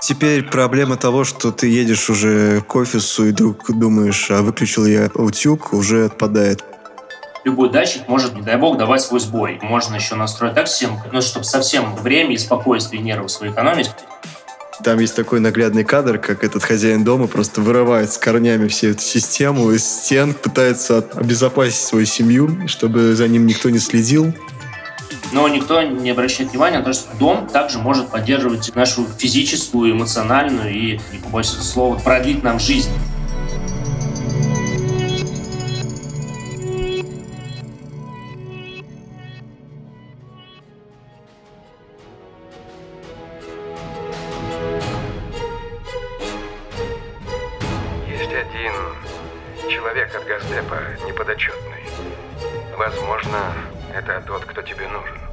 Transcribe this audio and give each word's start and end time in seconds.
Теперь 0.00 0.44
проблема 0.44 0.96
того, 0.96 1.24
что 1.24 1.50
ты 1.50 1.68
едешь 1.68 2.08
уже 2.08 2.62
к 2.62 2.74
офису 2.76 3.26
и 3.26 3.32
вдруг 3.32 3.64
думаешь, 3.68 4.30
а 4.30 4.42
выключил 4.42 4.86
я 4.86 5.10
утюг, 5.14 5.72
уже 5.72 6.06
отпадает. 6.06 6.64
Любой 7.44 7.70
датчик 7.70 8.06
может, 8.08 8.34
не 8.34 8.42
дай 8.42 8.56
бог, 8.56 8.78
давать 8.78 9.00
свой 9.00 9.20
сбой. 9.20 9.58
Можно 9.62 9.96
еще 9.96 10.14
настроить 10.14 10.54
так 10.54 10.68
систему, 10.68 11.02
ну, 11.12 11.20
чтобы 11.20 11.44
совсем 11.44 11.94
время 11.96 12.34
и 12.34 12.38
спокойствие 12.38 13.02
нервов 13.02 13.30
свои 13.30 13.50
экономить. 13.50 13.90
Там 14.84 15.00
есть 15.00 15.16
такой 15.16 15.40
наглядный 15.40 15.82
кадр, 15.82 16.18
как 16.18 16.44
этот 16.44 16.62
хозяин 16.62 17.02
дома 17.02 17.26
просто 17.26 17.60
вырывает 17.60 18.12
с 18.12 18.18
корнями 18.18 18.68
всю 18.68 18.88
эту 18.88 19.02
систему 19.02 19.72
из 19.72 19.84
стен, 19.84 20.34
пытается 20.34 20.98
обезопасить 21.14 21.80
свою 21.80 22.06
семью, 22.06 22.68
чтобы 22.68 23.14
за 23.14 23.26
ним 23.26 23.46
никто 23.46 23.70
не 23.70 23.80
следил. 23.80 24.32
Но 25.32 25.48
никто 25.48 25.82
не 25.82 26.10
обращает 26.10 26.50
внимания 26.50 26.78
на 26.78 26.84
то, 26.84 26.92
что 26.92 27.14
дом 27.16 27.46
также 27.46 27.78
может 27.78 28.08
поддерживать 28.08 28.74
нашу 28.74 29.06
физическую, 29.18 29.92
эмоциональную 29.92 30.72
и, 30.72 31.00
не 31.12 31.18
побоюсь 31.18 31.52
этого 31.52 31.64
слова, 31.64 31.98
продлить 31.98 32.42
нам 32.42 32.58
жизнь. 32.58 32.90
Тот, 54.28 54.44
кто 54.44 54.60
тебе 54.60 54.86
нужен. 54.88 55.27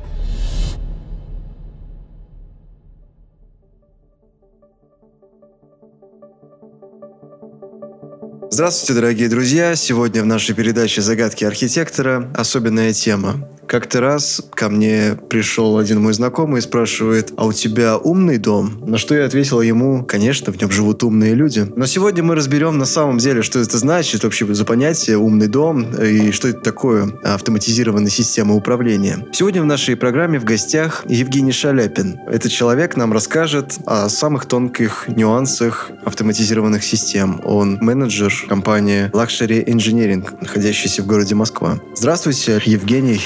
Здравствуйте, 8.55 8.93
дорогие 9.01 9.27
друзья! 9.27 9.75
Сегодня 9.75 10.23
в 10.23 10.25
нашей 10.25 10.55
передаче 10.55 11.01
«Загадки 11.01 11.43
архитектора» 11.43 12.31
особенная 12.33 12.93
тема. 12.93 13.49
Как-то 13.67 13.99
раз 13.99 14.41
ко 14.53 14.69
мне 14.69 15.17
пришел 15.27 15.77
один 15.77 16.01
мой 16.01 16.13
знакомый 16.13 16.59
и 16.59 16.61
спрашивает, 16.61 17.33
а 17.35 17.47
у 17.47 17.51
тебя 17.51 17.97
умный 17.97 18.37
дом? 18.37 18.79
На 18.85 18.97
что 18.97 19.15
я 19.15 19.25
ответил 19.25 19.59
ему, 19.59 20.05
конечно, 20.05 20.53
в 20.53 20.61
нем 20.61 20.69
живут 20.69 21.03
умные 21.03 21.33
люди. 21.33 21.67
Но 21.75 21.85
сегодня 21.87 22.23
мы 22.23 22.35
разберем 22.35 22.77
на 22.77 22.85
самом 22.85 23.17
деле, 23.17 23.41
что 23.41 23.59
это 23.59 23.77
значит 23.77 24.23
вообще 24.23 24.45
за 24.53 24.65
понятие 24.65 25.17
умный 25.17 25.47
дом 25.47 25.83
и 25.95 26.31
что 26.31 26.47
это 26.47 26.59
такое 26.59 27.09
автоматизированная 27.23 28.11
система 28.11 28.53
управления. 28.53 29.25
Сегодня 29.33 29.61
в 29.63 29.65
нашей 29.65 29.95
программе 29.95 30.39
в 30.39 30.45
гостях 30.45 31.03
Евгений 31.09 31.51
Шаляпин. 31.51 32.19
Этот 32.27 32.51
человек 32.51 32.95
нам 32.95 33.13
расскажет 33.13 33.79
о 33.85 34.09
самых 34.09 34.45
тонких 34.45 35.05
нюансах 35.07 35.89
автоматизированных 36.05 36.83
систем. 36.83 37.41
Он 37.43 37.79
менеджер 37.81 38.44
компании 38.47 39.09
Luxury 39.11 39.65
Engineering, 39.65 40.25
находящейся 40.41 41.01
в 41.03 41.07
городе 41.07 41.35
Москва. 41.35 41.79
Здравствуйте, 41.93 42.61
Евгений. 42.65 43.21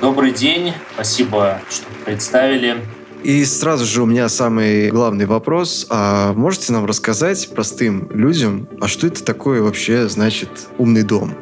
Добрый 0.00 0.32
день, 0.32 0.72
спасибо, 0.94 1.60
что 1.70 1.86
представили. 2.04 2.76
И 3.22 3.42
сразу 3.46 3.86
же 3.86 4.02
у 4.02 4.06
меня 4.06 4.28
самый 4.28 4.90
главный 4.90 5.24
вопрос. 5.24 5.86
А 5.88 6.34
можете 6.34 6.74
нам 6.74 6.84
рассказать 6.84 7.48
простым 7.54 8.10
людям, 8.10 8.68
а 8.80 8.86
что 8.86 9.06
это 9.06 9.24
такое 9.24 9.62
вообще 9.62 10.10
значит 10.10 10.50
умный 10.76 11.04
дом? 11.04 11.34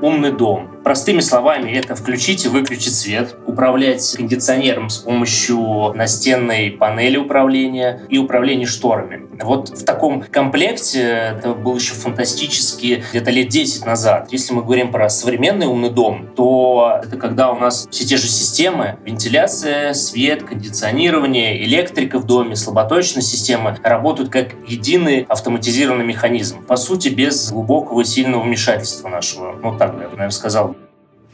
Умный 0.00 0.30
дом. 0.30 0.75
Простыми 0.86 1.18
словами, 1.18 1.72
это 1.72 1.96
включить 1.96 2.44
и 2.44 2.48
выключить 2.48 2.94
свет, 2.94 3.34
управлять 3.44 4.14
кондиционером 4.16 4.88
с 4.88 4.98
помощью 4.98 5.92
настенной 5.96 6.70
панели 6.70 7.16
управления 7.16 8.02
и 8.08 8.18
управления 8.18 8.66
шторами. 8.66 9.26
Вот 9.42 9.70
в 9.70 9.84
таком 9.84 10.22
комплекте 10.22 11.34
это 11.36 11.54
был 11.54 11.74
еще 11.74 11.94
фантастически 11.94 13.02
где-то 13.10 13.32
лет 13.32 13.48
10 13.48 13.84
назад. 13.84 14.28
Если 14.30 14.54
мы 14.54 14.62
говорим 14.62 14.92
про 14.92 15.08
современный 15.08 15.66
умный 15.66 15.90
дом, 15.90 16.28
то 16.36 17.00
это 17.02 17.16
когда 17.16 17.50
у 17.50 17.58
нас 17.58 17.88
все 17.90 18.04
те 18.04 18.16
же 18.16 18.28
системы, 18.28 18.96
вентиляция, 19.04 19.92
свет, 19.92 20.44
кондиционирование, 20.44 21.64
электрика 21.64 22.20
в 22.20 22.26
доме, 22.26 22.54
слаботочные 22.54 23.24
системы 23.24 23.76
работают 23.82 24.30
как 24.30 24.50
единый 24.68 25.26
автоматизированный 25.28 26.04
механизм. 26.04 26.64
По 26.64 26.76
сути, 26.76 27.08
без 27.08 27.50
глубокого 27.50 28.02
и 28.02 28.04
сильного 28.04 28.44
вмешательства 28.44 29.08
нашего. 29.08 29.58
Ну 29.60 29.76
так 29.76 29.96
бы 29.96 30.02
я 30.02 30.06
наверное, 30.06 30.30
сказал. 30.30 30.75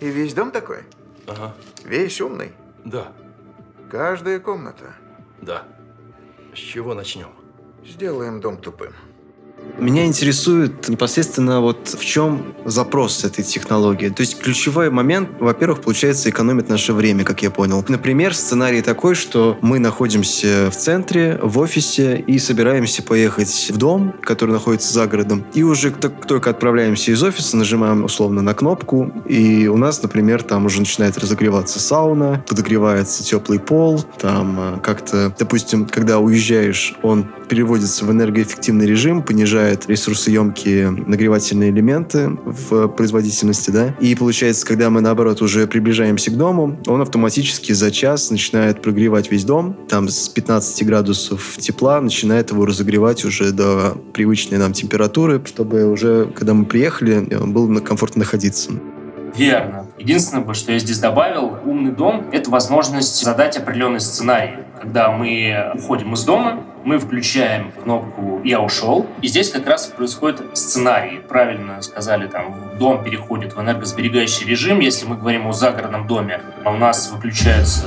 И 0.02 0.10
весь 0.10 0.34
дом 0.34 0.50
такой? 0.50 0.80
Ага, 1.28 1.54
Весь 1.84 2.20
умный? 2.20 2.50
да, 2.84 3.12
Каждая 3.88 4.40
комната. 4.40 4.94
да. 5.40 5.62
С 6.52 6.58
чего 6.58 6.92
начнем? 6.94 7.28
Сделаем 7.86 8.40
дом 8.40 8.56
тупым. 8.56 8.92
Меня 9.78 10.04
интересует 10.04 10.88
непосредственно 10.88 11.60
вот 11.60 11.88
в 11.98 12.04
чем 12.04 12.54
запрос 12.64 13.24
этой 13.24 13.42
технологии. 13.42 14.10
То 14.10 14.20
есть 14.20 14.38
ключевой 14.38 14.90
момент, 14.90 15.30
во-первых, 15.40 15.80
получается 15.80 16.30
экономит 16.30 16.68
наше 16.68 16.92
время, 16.92 17.24
как 17.24 17.42
я 17.42 17.50
понял. 17.50 17.84
Например, 17.88 18.34
сценарий 18.34 18.82
такой, 18.82 19.14
что 19.14 19.58
мы 19.60 19.78
находимся 19.78 20.70
в 20.70 20.76
центре, 20.76 21.38
в 21.42 21.58
офисе 21.58 22.22
и 22.26 22.38
собираемся 22.38 23.02
поехать 23.02 23.70
в 23.72 23.76
дом, 23.78 24.14
который 24.22 24.52
находится 24.52 24.92
за 24.92 25.06
городом. 25.06 25.44
И 25.54 25.62
уже 25.62 25.90
как 25.90 26.26
только 26.26 26.50
отправляемся 26.50 27.10
из 27.10 27.22
офиса, 27.22 27.56
нажимаем 27.56 28.04
условно 28.04 28.42
на 28.42 28.54
кнопку, 28.54 29.12
и 29.26 29.66
у 29.68 29.76
нас, 29.76 30.02
например, 30.02 30.42
там 30.42 30.66
уже 30.66 30.80
начинает 30.80 31.16
разогреваться 31.18 31.80
сауна, 31.80 32.44
подогревается 32.46 33.24
теплый 33.24 33.58
пол, 33.58 34.04
там 34.20 34.58
э, 34.76 34.80
как-то, 34.80 35.34
допустим, 35.36 35.86
когда 35.86 36.18
уезжаешь, 36.18 36.94
он 37.02 37.26
переводится 37.48 38.04
в 38.04 38.10
энергоэффективный 38.10 38.86
режим, 38.86 39.22
понижает 39.52 39.86
ресурсоемкие 39.86 40.90
нагревательные 40.90 41.70
элементы 41.70 42.30
в 42.46 42.88
производительности, 42.88 43.70
да, 43.70 43.94
и 44.00 44.14
получается, 44.14 44.64
когда 44.66 44.88
мы, 44.88 45.02
наоборот, 45.02 45.42
уже 45.42 45.66
приближаемся 45.66 46.30
к 46.30 46.38
дому, 46.38 46.78
он 46.86 47.02
автоматически 47.02 47.72
за 47.72 47.90
час 47.90 48.30
начинает 48.30 48.80
прогревать 48.80 49.30
весь 49.30 49.44
дом, 49.44 49.76
там 49.90 50.08
с 50.08 50.30
15 50.30 50.86
градусов 50.86 51.56
тепла 51.58 52.00
начинает 52.00 52.50
его 52.50 52.64
разогревать 52.64 53.26
уже 53.26 53.52
до 53.52 53.94
привычной 54.14 54.56
нам 54.56 54.72
температуры, 54.72 55.42
чтобы 55.44 55.84
уже, 55.84 56.32
когда 56.34 56.54
мы 56.54 56.64
приехали, 56.64 57.18
было 57.44 57.80
комфортно 57.80 58.20
находиться. 58.20 58.70
Верно. 59.36 59.86
Единственное, 60.02 60.52
что 60.54 60.72
я 60.72 60.80
здесь 60.80 60.98
добавил, 60.98 61.58
умный 61.64 61.92
дом— 61.92 62.26
это 62.32 62.50
возможность 62.50 63.22
задать 63.22 63.56
определенный 63.56 64.00
сценарий. 64.00 64.56
Когда 64.80 65.12
мы 65.12 65.70
уходим 65.76 66.14
из 66.14 66.24
дома, 66.24 66.64
мы 66.82 66.98
включаем 66.98 67.70
кнопку 67.70 68.40
«Я 68.42 68.60
ушел», 68.60 69.06
и 69.20 69.28
здесь 69.28 69.50
как 69.50 69.64
раз 69.68 69.86
происходит 69.86 70.58
сценарий. 70.58 71.20
Правильно 71.20 71.80
сказали, 71.82 72.26
там, 72.26 72.52
дом 72.80 73.04
переходит 73.04 73.54
в 73.54 73.60
энергосберегающий 73.60 74.44
режим. 74.44 74.80
Если 74.80 75.06
мы 75.06 75.16
говорим 75.16 75.46
о 75.46 75.52
загородном 75.52 76.08
доме, 76.08 76.40
а 76.64 76.72
у 76.72 76.76
нас 76.76 77.12
выключаются 77.12 77.84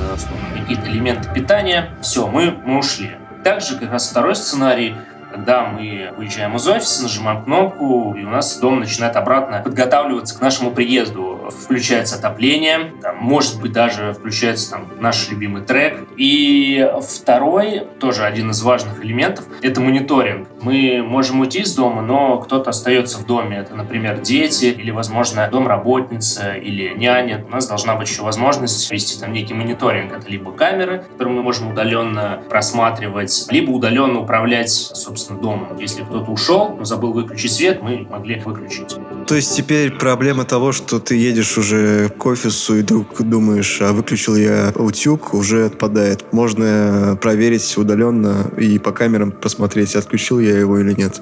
какие-то 0.58 0.88
элементы 0.88 1.28
питания, 1.34 1.90
все, 2.00 2.26
мы, 2.26 2.56
мы 2.64 2.78
ушли. 2.78 3.10
Также 3.44 3.78
как 3.78 3.92
раз 3.92 4.08
второй 4.08 4.36
сценарий 4.36 4.94
когда 5.36 5.66
мы 5.66 6.14
уезжаем 6.16 6.56
из 6.56 6.66
офиса, 6.66 7.02
нажимаем 7.02 7.44
кнопку, 7.44 8.14
и 8.14 8.24
у 8.24 8.30
нас 8.30 8.58
дом 8.58 8.80
начинает 8.80 9.16
обратно 9.16 9.60
подготавливаться 9.62 10.38
к 10.38 10.40
нашему 10.40 10.70
приезду. 10.70 11.35
Включается 11.50 12.16
отопление, 12.16 12.92
там, 13.02 13.16
может 13.18 13.60
быть, 13.60 13.72
даже 13.72 14.14
включается 14.14 14.70
там, 14.70 14.88
наш 15.00 15.28
любимый 15.30 15.62
трек. 15.62 16.06
И 16.16 16.88
второй, 17.02 17.82
тоже 18.00 18.24
один 18.24 18.50
из 18.50 18.62
важных 18.62 19.04
элементов, 19.04 19.44
это 19.62 19.80
мониторинг. 19.80 20.48
Мы 20.62 21.02
можем 21.02 21.40
уйти 21.40 21.60
из 21.60 21.74
дома, 21.74 22.02
но 22.02 22.38
кто-то 22.38 22.70
остается 22.70 23.18
в 23.18 23.26
доме. 23.26 23.58
Это, 23.58 23.74
например, 23.74 24.20
дети 24.20 24.66
или, 24.66 24.90
возможно, 24.90 25.48
домработница 25.50 26.54
или 26.54 26.94
няня. 26.96 27.44
У 27.46 27.50
нас 27.50 27.68
должна 27.68 27.94
быть 27.96 28.08
еще 28.08 28.22
возможность 28.22 28.90
вести 28.90 29.20
там 29.20 29.32
некий 29.32 29.54
мониторинг. 29.54 30.12
Это 30.12 30.28
либо 30.28 30.52
камеры, 30.52 31.04
которые 31.12 31.34
мы 31.34 31.42
можем 31.42 31.70
удаленно 31.70 32.42
просматривать, 32.48 33.46
либо 33.50 33.70
удаленно 33.70 34.20
управлять, 34.20 34.70
собственно, 34.70 35.38
домом. 35.38 35.76
Если 35.78 36.02
кто-то 36.02 36.30
ушел, 36.30 36.74
но 36.76 36.84
забыл 36.84 37.12
выключить 37.12 37.52
свет, 37.52 37.82
мы 37.82 38.06
могли 38.08 38.40
выключить. 38.40 38.96
То 39.26 39.34
есть 39.34 39.56
теперь 39.56 39.90
проблема 39.90 40.44
того, 40.44 40.72
что 40.72 40.98
ты 41.00 41.16
едешь 41.16 41.35
уже 41.58 42.08
к 42.08 42.24
офису 42.26 42.76
и 42.76 42.82
вдруг 42.82 43.20
думаешь, 43.20 43.78
а 43.80 43.92
выключил 43.92 44.36
я 44.36 44.72
утюг, 44.74 45.34
уже 45.34 45.66
отпадает. 45.66 46.24
Можно 46.32 47.18
проверить 47.20 47.76
удаленно 47.76 48.50
и 48.56 48.78
по 48.78 48.92
камерам 48.92 49.32
посмотреть, 49.32 49.96
отключил 49.96 50.40
я 50.40 50.58
его 50.58 50.78
или 50.78 50.92
нет. 50.92 51.20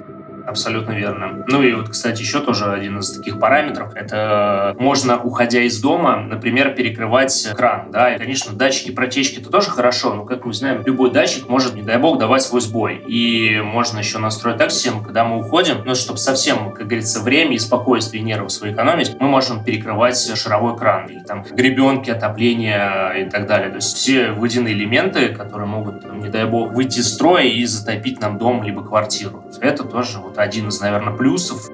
Абсолютно 0.55 0.93
верно. 0.93 1.45
Ну 1.49 1.65
и 1.65 1.73
вот, 1.73 1.89
кстати, 1.89 2.23
еще 2.23 2.39
тоже 2.39 2.67
один 2.71 3.01
из 3.01 3.11
таких 3.11 3.41
параметров. 3.41 3.91
Это 3.97 4.77
можно, 4.79 5.21
уходя 5.21 5.61
из 5.62 5.81
дома, 5.81 6.21
например, 6.21 6.77
перекрывать 6.77 7.49
кран. 7.56 7.91
Да? 7.91 8.15
И, 8.15 8.19
конечно, 8.19 8.53
датчики 8.53 8.93
протечки 8.93 9.41
это 9.41 9.51
тоже 9.51 9.71
хорошо, 9.71 10.15
но, 10.15 10.25
как 10.25 10.45
мы 10.45 10.53
знаем, 10.53 10.85
любой 10.87 11.11
датчик 11.11 11.49
может, 11.49 11.75
не 11.75 11.83
дай 11.83 11.99
бог, 11.99 12.21
давать 12.21 12.43
свой 12.43 12.61
сбой. 12.61 13.03
И 13.05 13.61
можно 13.65 13.99
еще 13.99 14.19
настроить 14.19 14.59
так 14.59 14.71
систему, 14.71 15.03
когда 15.03 15.25
мы 15.25 15.41
уходим, 15.41 15.83
ну, 15.85 15.97
чтобы 15.97 16.21
совсем, 16.21 16.73
как 16.73 16.87
говорится, 16.87 17.21
время 17.21 17.57
и 17.57 17.59
спокойствие 17.59 18.23
нервов 18.23 18.53
свои 18.53 18.73
экономить, 18.73 19.17
мы 19.19 19.27
можем 19.27 19.65
перекрывать 19.65 20.17
шаровой 20.39 20.77
кран 20.77 21.07
или 21.09 21.19
там 21.19 21.43
гребенки, 21.50 22.11
отопления 22.11 23.11
и 23.11 23.29
так 23.29 23.49
далее. 23.49 23.71
То 23.71 23.77
есть 23.77 23.97
все 23.97 24.31
водяные 24.31 24.75
элементы, 24.75 25.31
которые 25.31 25.67
могут, 25.67 26.05
не 26.15 26.29
дай 26.29 26.45
бог, 26.45 26.73
выйти 26.75 27.00
из 27.00 27.12
строя 27.12 27.43
и 27.43 27.65
затопить 27.65 28.21
нам 28.21 28.39
дом 28.39 28.62
либо 28.62 28.85
квартиру. 28.85 29.45
Это 29.61 29.83
тоже 29.83 30.21
вот 30.21 30.39
один 30.44 30.69
из, 30.69 30.81
наверное, 30.81 31.14
плюсов. 31.14 31.70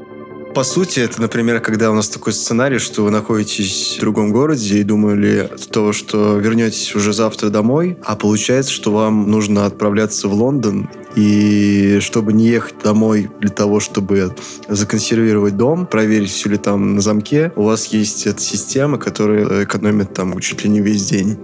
По 0.55 0.65
сути, 0.65 0.99
это, 0.99 1.21
например, 1.21 1.61
когда 1.61 1.93
у 1.93 1.95
нас 1.95 2.09
такой 2.09 2.33
сценарий, 2.33 2.79
что 2.79 3.03
вы 3.05 3.11
находитесь 3.13 3.97
в 3.97 4.01
другом 4.01 4.33
городе 4.33 4.79
и 4.79 4.83
думали 4.83 5.49
то, 5.71 5.93
что 5.93 6.39
вернетесь 6.39 6.93
уже 6.97 7.13
завтра 7.13 7.51
домой, 7.51 7.97
а 8.05 8.17
получается, 8.17 8.73
что 8.73 8.91
вам 8.91 9.31
нужно 9.31 9.67
отправляться 9.67 10.27
в 10.27 10.35
Лондон, 10.35 10.89
и 11.15 11.99
чтобы 12.01 12.33
не 12.33 12.49
ехать 12.49 12.83
домой 12.83 13.31
для 13.39 13.51
того, 13.51 13.79
чтобы 13.79 14.35
законсервировать 14.67 15.57
дом, 15.57 15.87
проверить, 15.87 16.31
все 16.31 16.49
ли 16.49 16.57
там 16.57 16.97
на 16.97 17.01
замке, 17.01 17.53
у 17.55 17.63
вас 17.63 17.87
есть 17.87 18.27
эта 18.27 18.41
система, 18.41 18.99
которая 18.99 19.65
экономит 19.65 20.15
там 20.15 20.37
чуть 20.41 20.65
ли 20.65 20.71
не 20.71 20.81
весь 20.81 21.09
день. 21.09 21.39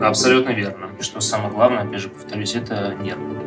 Абсолютно 0.00 0.50
верно. 0.50 0.86
И 0.98 1.02
что 1.02 1.20
самое 1.20 1.52
главное, 1.52 1.82
опять 1.82 2.00
же, 2.00 2.08
повторюсь, 2.08 2.54
это 2.54 2.94
нервы. 3.02 3.39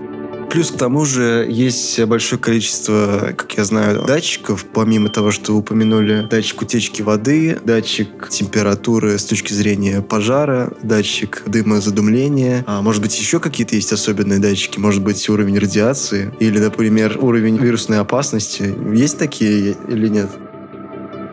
Плюс 0.49 0.71
к 0.71 0.77
тому 0.77 1.03
же 1.05 1.47
есть 1.49 2.03
большое 2.05 2.39
количество, 2.39 3.33
как 3.35 3.53
я 3.57 3.63
знаю, 3.63 4.03
датчиков, 4.05 4.65
помимо 4.65 5.09
того, 5.09 5.31
что 5.31 5.53
вы 5.53 5.59
упомянули, 5.59 6.27
датчик 6.29 6.61
утечки 6.61 7.01
воды, 7.01 7.59
датчик 7.65 8.29
температуры 8.29 9.17
с 9.17 9.25
точки 9.25 9.51
зрения 9.53 10.01
пожара, 10.01 10.71
датчик 10.83 11.43
дымозадумления. 11.47 12.63
А 12.67 12.81
может 12.81 13.01
быть, 13.01 13.19
еще 13.19 13.39
какие-то 13.39 13.75
есть 13.75 13.91
особенные 13.91 14.39
датчики? 14.39 14.77
Может 14.77 15.03
быть, 15.03 15.27
уровень 15.27 15.57
радиации 15.57 16.31
или, 16.39 16.59
например, 16.59 17.17
уровень 17.19 17.57
вирусной 17.57 17.99
опасности? 17.99 18.75
Есть 18.93 19.17
такие 19.17 19.75
или 19.87 20.07
нет? 20.07 20.29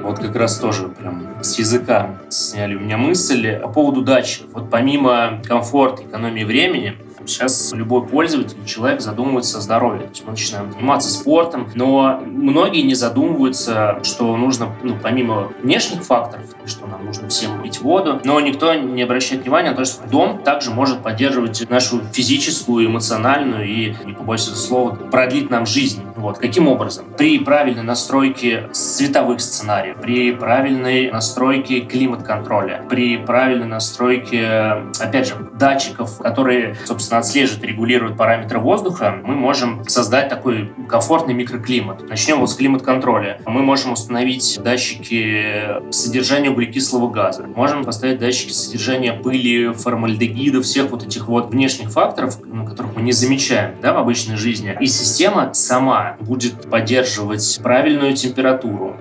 Вот 0.02 0.18
как 0.18 0.34
раз 0.34 0.58
тоже 0.58 0.88
прям 0.88 1.28
с 1.42 1.58
языка 1.58 2.18
сняли 2.30 2.74
у 2.74 2.80
меня 2.80 2.96
мысль 2.96 3.58
по 3.58 3.68
поводу 3.68 4.00
датчиков. 4.00 4.48
Вот 4.54 4.70
помимо 4.70 5.42
комфорта, 5.46 6.04
экономии 6.04 6.44
времени, 6.44 6.96
Сейчас 7.26 7.72
любой 7.72 8.06
пользователь, 8.06 8.64
человек 8.64 9.00
задумывается 9.00 9.58
о 9.58 9.61
здоровье. 9.61 10.02
То 10.02 10.11
есть 10.11 10.25
мы 10.25 10.31
начинаем 10.32 10.72
заниматься 10.72 11.11
спортом, 11.11 11.69
но 11.75 12.20
многие 12.25 12.82
не 12.82 12.94
задумываются, 12.94 14.00
что 14.02 14.37
нужно, 14.37 14.75
ну, 14.82 14.96
помимо 15.00 15.52
внешних 15.62 16.02
факторов, 16.02 16.46
что 16.67 16.87
нам 16.87 17.05
нужно 17.05 17.28
всем 17.28 17.62
пить 17.62 17.81
воду, 17.81 18.20
но 18.25 18.40
никто 18.40 18.75
не 18.75 19.02
обращает 19.02 19.43
внимания 19.43 19.70
на 19.70 19.76
то, 19.76 19.84
что 19.84 20.06
дом 20.08 20.43
также 20.43 20.70
может 20.70 21.02
поддерживать 21.02 21.69
нашу 21.69 22.00
физическую, 22.12 22.87
эмоциональную 22.87 23.67
и, 23.67 23.94
не 24.05 24.12
побоюсь 24.12 24.44
этого 24.44 24.56
слова, 24.56 24.94
продлить 24.94 25.50
нам 25.50 25.67
жизнь. 25.67 26.02
Вот. 26.17 26.38
Каким 26.38 26.69
образом? 26.69 27.06
При 27.17 27.38
правильной 27.38 27.82
настройке 27.82 28.69
световых 28.72 29.40
сценариев, 29.40 29.96
при 30.00 30.32
правильной 30.32 31.11
настройке 31.11 31.81
климат-контроля, 31.81 32.84
при 32.88 33.17
правильной 33.17 33.67
настройке, 33.67 34.82
опять 34.99 35.28
же, 35.28 35.34
датчиков, 35.58 36.19
которые, 36.19 36.76
собственно, 36.84 37.09
отслеживают, 37.18 37.64
регулируют 37.64 38.16
параметры 38.16 38.58
воздуха, 38.58 39.16
мы 39.22 39.34
можем 39.34 39.84
создать 39.88 40.28
такой 40.28 40.72
комфортный 40.88 41.34
микроклимат. 41.34 42.08
Начнем 42.08 42.40
вот 42.40 42.50
с 42.50 42.54
климат-контроля. 42.54 43.40
Мы 43.46 43.62
можем 43.62 43.92
установить 43.92 44.60
датчики 44.62 45.90
содержания 45.90 46.50
углекислого 46.50 47.10
газа. 47.10 47.46
Можем 47.54 47.84
поставить 47.84 48.18
датчики 48.18 48.52
содержания 48.52 49.12
пыли, 49.12 49.72
формальдегида, 49.72 50.62
всех 50.62 50.90
вот 50.90 51.04
этих 51.04 51.28
вот 51.28 51.50
внешних 51.50 51.90
факторов, 51.90 52.38
которых 52.68 52.96
мы 52.96 53.02
не 53.02 53.12
замечаем 53.12 53.74
да, 53.82 53.92
в 53.92 53.98
обычной 53.98 54.36
жизни. 54.36 54.76
И 54.80 54.86
система 54.86 55.52
сама 55.54 56.16
будет 56.20 56.70
поддерживать 56.70 57.60
правильную 57.62 58.14
температуру, 58.14 58.96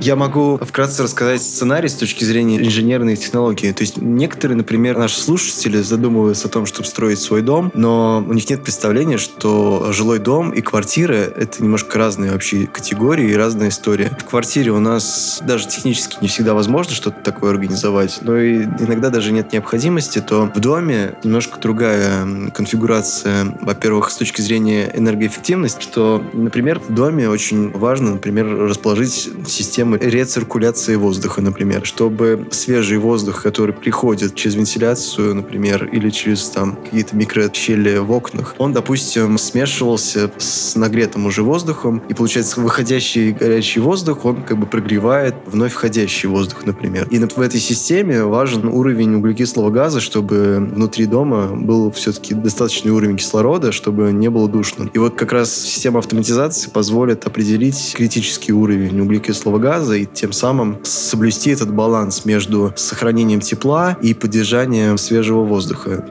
я 0.00 0.16
могу 0.16 0.58
вкратце 0.58 1.02
рассказать 1.02 1.42
сценарий 1.42 1.88
с 1.88 1.94
точки 1.94 2.24
зрения 2.24 2.58
инженерной 2.58 3.16
технологии. 3.16 3.72
То 3.72 3.82
есть 3.82 3.96
некоторые, 3.96 4.56
например, 4.56 4.96
наши 4.96 5.20
слушатели 5.20 5.80
задумываются 5.80 6.48
о 6.48 6.50
том, 6.50 6.66
чтобы 6.66 6.88
строить 6.88 7.18
свой 7.18 7.42
дом, 7.42 7.70
но 7.74 8.24
у 8.26 8.32
них 8.32 8.48
нет 8.48 8.62
представления, 8.62 9.18
что 9.18 9.92
жилой 9.92 10.18
дом 10.18 10.50
и 10.50 10.60
квартира— 10.60 11.14
это 11.36 11.62
немножко 11.62 11.98
разные 11.98 12.32
вообще 12.32 12.66
категории 12.66 13.30
и 13.30 13.34
разная 13.34 13.68
история. 13.68 14.16
В 14.20 14.24
квартире 14.24 14.70
у 14.72 14.80
нас 14.80 15.40
даже 15.44 15.68
технически 15.68 16.16
не 16.20 16.28
всегда 16.28 16.54
возможно 16.54 16.94
что-то 16.94 17.20
такое 17.22 17.50
организовать, 17.50 18.18
но 18.22 18.36
и 18.38 18.64
иногда 18.64 19.10
даже 19.10 19.32
нет 19.32 19.52
необходимости, 19.52 20.20
то 20.20 20.50
в 20.54 20.60
доме 20.60 21.14
немножко 21.24 21.58
другая 21.60 22.50
конфигурация, 22.54 23.56
во-первых, 23.60 24.10
с 24.10 24.16
точки 24.16 24.40
зрения 24.40 24.90
энергоэффективности, 24.94 25.82
что, 25.82 26.22
например, 26.32 26.80
в 26.80 26.94
доме 26.94 27.28
очень 27.28 27.70
важно, 27.70 28.12
например, 28.12 28.46
расположить 28.46 29.28
систему 29.46 29.87
системы 29.88 29.98
рециркуляции 29.98 30.96
воздуха, 30.96 31.40
например, 31.40 31.84
чтобы 31.84 32.46
свежий 32.50 32.98
воздух, 32.98 33.42
который 33.42 33.72
приходит 33.72 34.34
через 34.34 34.56
вентиляцию, 34.56 35.34
например, 35.34 35.84
или 35.84 36.10
через 36.10 36.48
там 36.50 36.76
какие-то 36.76 37.16
микрощели 37.16 37.98
в 37.98 38.10
окнах, 38.12 38.54
он, 38.58 38.72
допустим, 38.72 39.38
смешивался 39.38 40.30
с 40.38 40.74
нагретым 40.76 41.26
уже 41.26 41.42
воздухом, 41.42 42.02
и 42.08 42.14
получается 42.14 42.60
выходящий 42.60 43.32
горячий 43.32 43.80
воздух, 43.80 44.24
он 44.24 44.42
как 44.42 44.58
бы 44.58 44.66
прогревает 44.66 45.34
вновь 45.46 45.72
входящий 45.72 46.28
воздух, 46.28 46.66
например. 46.66 47.06
И 47.10 47.18
в 47.18 47.40
этой 47.40 47.60
системе 47.60 48.24
важен 48.24 48.66
уровень 48.68 49.14
углекислого 49.14 49.70
газа, 49.70 50.00
чтобы 50.00 50.68
внутри 50.74 51.06
дома 51.06 51.50
был 51.54 51.90
все-таки 51.92 52.34
достаточный 52.34 52.90
уровень 52.90 53.16
кислорода, 53.16 53.72
чтобы 53.72 54.12
не 54.12 54.28
было 54.28 54.48
душно. 54.48 54.90
И 54.92 54.98
вот 54.98 55.14
как 55.14 55.32
раз 55.32 55.54
система 55.54 55.98
автоматизации 56.00 56.70
позволит 56.70 57.26
определить 57.26 57.94
критический 57.96 58.52
уровень 58.52 59.00
углекислого 59.00 59.58
газа, 59.58 59.77
газа 59.78 59.94
и 59.94 60.06
тем 60.06 60.32
самым 60.32 60.84
соблюсти 60.84 61.50
этот 61.50 61.72
баланс 61.72 62.24
между 62.24 62.72
сохранением 62.76 63.40
тепла 63.40 63.96
и 64.02 64.12
поддержанием 64.12 64.98
свежего 64.98 65.44
воздуха. 65.44 66.04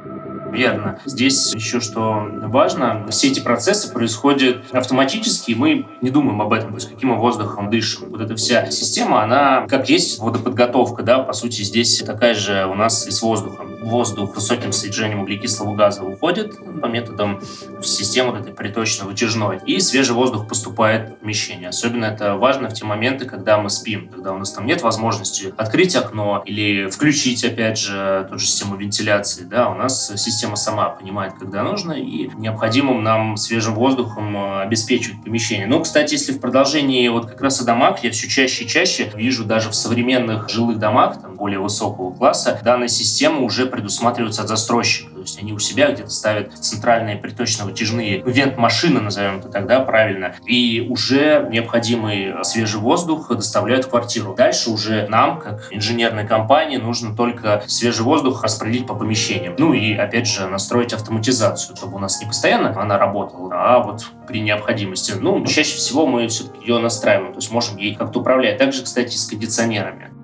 Верно. 0.52 1.00
Здесь 1.06 1.54
еще 1.54 1.82
что 1.82 2.26
важно, 2.44 3.06
все 3.10 3.28
эти 3.28 3.42
процессы 3.42 3.92
происходят 3.92 4.64
автоматически, 4.72 5.52
и 5.52 5.56
мы 5.56 5.86
не 6.02 6.10
думаем 6.10 6.42
об 6.42 6.54
этом, 6.54 6.70
то 6.70 6.76
есть 6.76 6.90
каким 6.90 7.10
мы 7.10 7.18
воздухом 7.18 7.70
дышим. 7.70 8.10
Вот 8.10 8.22
эта 8.22 8.36
вся 8.36 8.72
система, 8.72 9.22
она 9.22 9.68
как 9.68 9.90
есть 9.90 10.20
водоподготовка, 10.20 11.04
да, 11.04 11.20
по 11.20 11.34
сути 11.34 11.62
здесь 11.64 12.02
такая 12.06 12.34
же 12.34 12.66
у 12.66 12.76
нас 12.76 13.06
и 13.06 13.12
с 13.12 13.22
воздухом 13.22 13.67
воздух 13.88 14.36
высоким 14.36 14.72
содержанием 14.72 15.22
углекислого 15.22 15.76
газа 15.76 16.04
уходит 16.04 16.58
по 16.82 16.88
методам 16.88 17.42
в 17.80 17.84
систему 17.84 18.34
этой 18.36 18.54
приточно-вытяжной, 18.54 19.60
и 19.66 19.80
свежий 19.80 20.16
воздух 20.16 20.48
поступает 20.48 21.10
в 21.10 21.16
помещение. 21.16 21.70
Особенно 21.70 22.06
это 22.06 22.36
важно 22.36 22.70
в 22.70 22.74
те 22.74 22.86
моменты, 22.86 23.26
когда 23.26 23.58
мы 23.58 23.70
спим, 23.70 24.10
когда 24.10 24.34
у 24.34 24.38
нас 24.38 24.52
там 24.52 24.66
нет 24.66 24.82
возможности 24.82 25.54
открыть 25.58 25.96
окно 25.96 26.44
или 26.46 26.90
включить, 26.90 27.44
опять 27.44 27.78
же, 27.78 28.28
ту 28.30 28.38
же 28.38 28.46
систему 28.46 28.76
вентиляции. 28.76 29.44
Да, 29.44 29.70
у 29.70 29.76
нас 29.76 30.12
система 30.18 30.56
сама 30.56 30.90
понимает, 30.90 31.34
когда 31.40 31.64
нужно, 31.64 31.94
и 31.94 32.30
необходимым 32.36 33.04
нам 33.04 33.38
свежим 33.38 33.76
воздухом 33.76 34.36
э, 34.36 34.62
обеспечивать 34.64 35.24
помещение. 35.24 35.68
Ну, 35.68 35.82
кстати, 35.82 36.14
если 36.14 36.32
в 36.32 36.40
продолжении 36.40 37.08
вот 37.10 37.28
как 37.28 37.42
раз 37.42 37.62
о 37.62 37.66
домах, 37.66 38.04
я 38.04 38.12
все 38.12 38.28
чаще 38.28 38.64
и 38.64 38.68
чаще 38.68 39.12
вижу 39.16 39.46
даже 39.46 39.70
в 39.70 39.76
современных 39.76 40.50
жилых 40.50 40.80
домах, 40.80 41.22
там, 41.22 41.36
более 41.36 41.60
высокого 41.60 42.14
класса, 42.14 42.60
данная 42.64 42.88
система 42.88 43.42
уже 43.42 43.66
предусматриваются 43.78 44.42
от 44.42 44.48
застройщика. 44.48 45.14
То 45.14 45.22
есть 45.22 45.38
они 45.40 45.54
у 45.54 45.60
себя 45.60 45.92
где-то 45.92 46.10
ставят 46.10 46.52
центральные 46.54 47.18
приточно-вытяжные 47.18 48.24
вент-машины, 48.26 49.00
назовем 49.00 49.38
это 49.38 49.50
тогда 49.50 49.82
правильно, 49.82 50.34
и 50.48 50.88
уже 50.90 51.48
необходимый 51.52 52.34
свежий 52.44 52.80
воздух 52.80 53.30
доставляют 53.30 53.86
в 53.86 53.90
квартиру. 53.90 54.34
Дальше 54.36 54.72
уже 54.72 55.08
нам, 55.10 55.40
как 55.40 55.68
инженерной 55.70 56.26
компании, 56.26 56.78
нужно 56.78 57.16
только 57.16 57.64
свежий 57.68 58.04
воздух 58.04 58.44
распределить 58.44 58.88
по 58.88 58.96
помещениям. 58.96 59.54
Ну 59.60 59.74
и, 59.74 59.94
опять 59.94 60.28
же, 60.28 60.48
настроить 60.48 60.94
автоматизацию, 60.94 61.76
чтобы 61.76 61.98
у 61.98 62.00
нас 62.00 62.20
не 62.20 62.26
постоянно 62.26 62.74
она 62.82 62.98
работала, 62.98 63.52
а 63.54 63.80
вот 63.80 64.08
при 64.28 64.40
необходимости. 64.40 65.14
Ну, 65.20 65.46
чаще 65.46 65.78
всего 65.78 66.08
мы 66.08 66.28
все-таки 66.30 66.66
ее 66.66 66.80
настраиваем, 66.80 67.34
то 67.34 67.40
есть 67.40 67.52
можем 67.52 67.78
ей 67.78 67.94
как-то 67.94 68.20
управлять. 68.20 68.58
Также, 68.58 68.84
кстати, 68.84 69.16
с 69.16 69.28
кондиционерами. 69.28 70.17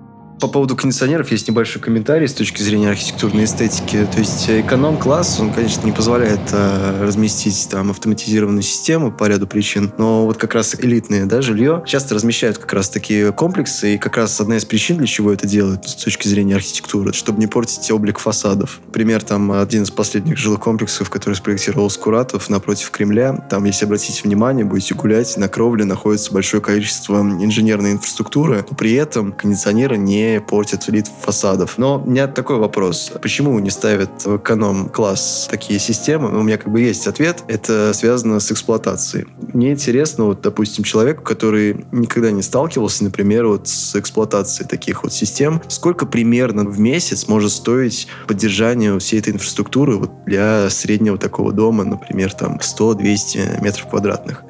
По 0.44 0.48
поводу 0.48 0.76
кондиционеров 0.76 1.30
есть 1.30 1.48
небольшой 1.48 1.80
комментарий 1.80 2.28
с 2.28 2.34
точки 2.34 2.60
зрения 2.60 2.90
архитектурной 2.90 3.44
эстетики. 3.44 4.06
То 4.12 4.18
есть 4.18 4.44
эконом-класс, 4.46 5.40
он, 5.40 5.50
конечно, 5.50 5.86
не 5.86 5.92
позволяет 5.92 6.38
э, 6.52 7.02
разместить 7.02 7.66
там 7.70 7.90
автоматизированную 7.92 8.60
систему 8.60 9.10
по 9.10 9.26
ряду 9.26 9.46
причин, 9.46 9.90
но 9.96 10.26
вот 10.26 10.36
как 10.36 10.52
раз 10.52 10.74
элитные 10.78 11.24
да, 11.24 11.40
жилье 11.40 11.82
часто 11.86 12.14
размещают 12.14 12.58
как 12.58 12.74
раз 12.74 12.90
такие 12.90 13.32
комплексы, 13.32 13.94
и 13.94 13.98
как 13.98 14.18
раз 14.18 14.38
одна 14.38 14.58
из 14.58 14.66
причин, 14.66 14.98
для 14.98 15.06
чего 15.06 15.32
это 15.32 15.46
делают 15.46 15.88
с 15.88 15.94
точки 15.94 16.28
зрения 16.28 16.56
архитектуры, 16.56 17.14
чтобы 17.14 17.40
не 17.40 17.46
портить 17.46 17.90
облик 17.90 18.18
фасадов. 18.18 18.80
Пример 18.92 19.22
там 19.22 19.50
один 19.50 19.84
из 19.84 19.90
последних 19.90 20.36
жилых 20.36 20.60
комплексов, 20.60 21.08
который 21.08 21.36
спроектировал 21.36 21.88
Скуратов 21.88 22.50
напротив 22.50 22.90
Кремля. 22.90 23.32
Там, 23.48 23.64
если 23.64 23.86
обратите 23.86 24.20
внимание, 24.22 24.66
будете 24.66 24.94
гулять, 24.94 25.38
на 25.38 25.48
кровле 25.48 25.86
находится 25.86 26.34
большое 26.34 26.62
количество 26.62 27.22
инженерной 27.22 27.92
инфраструктуры, 27.92 28.66
но 28.68 28.76
при 28.76 28.92
этом 28.92 29.32
кондиционеры 29.32 29.96
не 29.96 30.33
портят 30.40 30.88
вид 30.88 31.08
фасадов. 31.20 31.78
Но 31.78 32.02
у 32.04 32.10
меня 32.10 32.26
такой 32.26 32.58
вопрос. 32.58 33.12
Почему 33.20 33.58
не 33.58 33.70
ставят 33.70 34.24
в 34.24 34.36
эконом-класс 34.36 35.48
такие 35.50 35.78
системы? 35.78 36.30
Ну, 36.30 36.40
у 36.40 36.42
меня 36.42 36.58
как 36.58 36.72
бы 36.72 36.80
есть 36.80 37.06
ответ. 37.06 37.42
Это 37.48 37.92
связано 37.94 38.40
с 38.40 38.50
эксплуатацией. 38.52 39.26
Мне 39.52 39.72
интересно, 39.72 40.24
вот, 40.24 40.40
допустим, 40.40 40.84
человеку, 40.84 41.22
который 41.22 41.84
никогда 41.92 42.30
не 42.30 42.42
сталкивался, 42.42 43.04
например, 43.04 43.46
вот 43.46 43.68
с 43.68 43.96
эксплуатацией 43.96 44.68
таких 44.68 45.02
вот 45.02 45.12
систем, 45.12 45.62
сколько 45.68 46.06
примерно 46.06 46.64
в 46.64 46.78
месяц 46.78 47.28
может 47.28 47.52
стоить 47.52 48.08
поддержание 48.26 48.98
всей 48.98 49.20
этой 49.20 49.32
инфраструктуры 49.32 49.96
вот 49.96 50.24
для 50.26 50.68
среднего 50.70 51.18
такого 51.18 51.52
дома, 51.52 51.84
например, 51.84 52.32
там 52.32 52.58
100-200 52.58 53.62
метров 53.62 53.88
квадратных? 53.88 54.44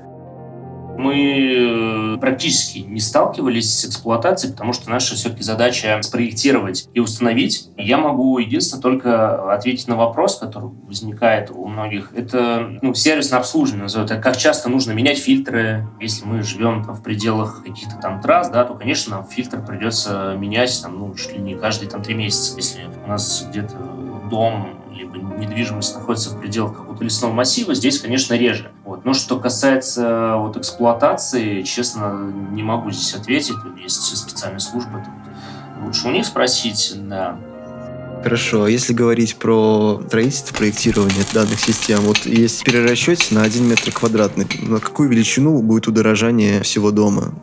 Мы 0.96 2.14
э, 2.16 2.18
практически 2.18 2.78
не 2.78 3.00
сталкивались 3.00 3.78
с 3.78 3.84
эксплуатацией, 3.86 4.52
потому 4.52 4.72
что 4.72 4.90
наша 4.90 5.14
все-таки 5.14 5.42
задача 5.42 6.00
спроектировать 6.02 6.88
и 6.94 7.00
установить. 7.00 7.68
Я 7.76 7.98
могу 7.98 8.38
единственное 8.38 8.82
только 8.82 9.52
ответить 9.52 9.88
на 9.88 9.96
вопрос, 9.96 10.38
который 10.38 10.70
возникает 10.86 11.50
у 11.50 11.66
многих. 11.66 12.12
Это 12.14 12.78
ну, 12.82 12.94
сервисное 12.94 13.40
обслуживание 13.40 13.84
называют. 13.84 14.10
Это 14.10 14.20
как 14.20 14.36
часто 14.36 14.68
нужно 14.68 14.92
менять 14.92 15.18
фильтры. 15.18 15.86
Если 16.00 16.24
мы 16.24 16.42
живем 16.42 16.84
там, 16.84 16.94
в 16.94 17.02
пределах 17.02 17.62
каких-то 17.64 17.96
там 17.96 18.20
трасс, 18.20 18.48
да, 18.48 18.64
то, 18.64 18.74
конечно, 18.74 19.16
нам 19.16 19.26
фильтр 19.26 19.64
придется 19.64 20.36
менять 20.38 20.80
там, 20.82 20.98
ну, 20.98 21.14
чуть 21.14 21.32
ли 21.32 21.38
не 21.38 21.54
каждые 21.54 21.90
там 21.90 22.02
три 22.02 22.14
месяца. 22.14 22.56
Если 22.56 22.82
у 23.04 23.08
нас 23.08 23.46
где-то 23.48 23.76
дом 24.30 24.80
либо 24.92 25.16
недвижимость 25.16 25.94
находится 25.94 26.30
в 26.30 26.40
пределах 26.40 26.76
какого-то 26.76 27.04
лесного 27.04 27.32
массива, 27.32 27.74
здесь, 27.74 27.98
конечно, 27.98 28.34
реже. 28.34 28.70
Но 29.04 29.12
что 29.12 29.38
касается 29.38 30.36
вот, 30.36 30.56
эксплуатации, 30.56 31.62
честно, 31.62 32.32
не 32.50 32.62
могу 32.62 32.90
здесь 32.90 33.14
ответить. 33.14 33.56
Есть 33.80 34.16
специальные 34.16 34.60
службы, 34.60 35.04
лучше 35.84 36.08
у 36.08 36.10
них 36.10 36.24
спросить, 36.24 36.92
да. 36.94 37.38
Хорошо, 38.22 38.64
а 38.64 38.70
если 38.70 38.94
говорить 38.94 39.36
про 39.36 40.00
строительство, 40.06 40.54
проектирование 40.54 41.24
данных 41.34 41.60
систем, 41.60 42.00
вот 42.00 42.24
в 42.24 42.62
перерасчете 42.64 43.34
на 43.34 43.42
1 43.42 43.68
метр 43.68 43.92
квадратный, 43.92 44.46
на 44.62 44.80
какую 44.80 45.10
величину 45.10 45.60
будет 45.60 45.86
удорожание 45.88 46.62
всего 46.62 46.90
дома? 46.90 47.34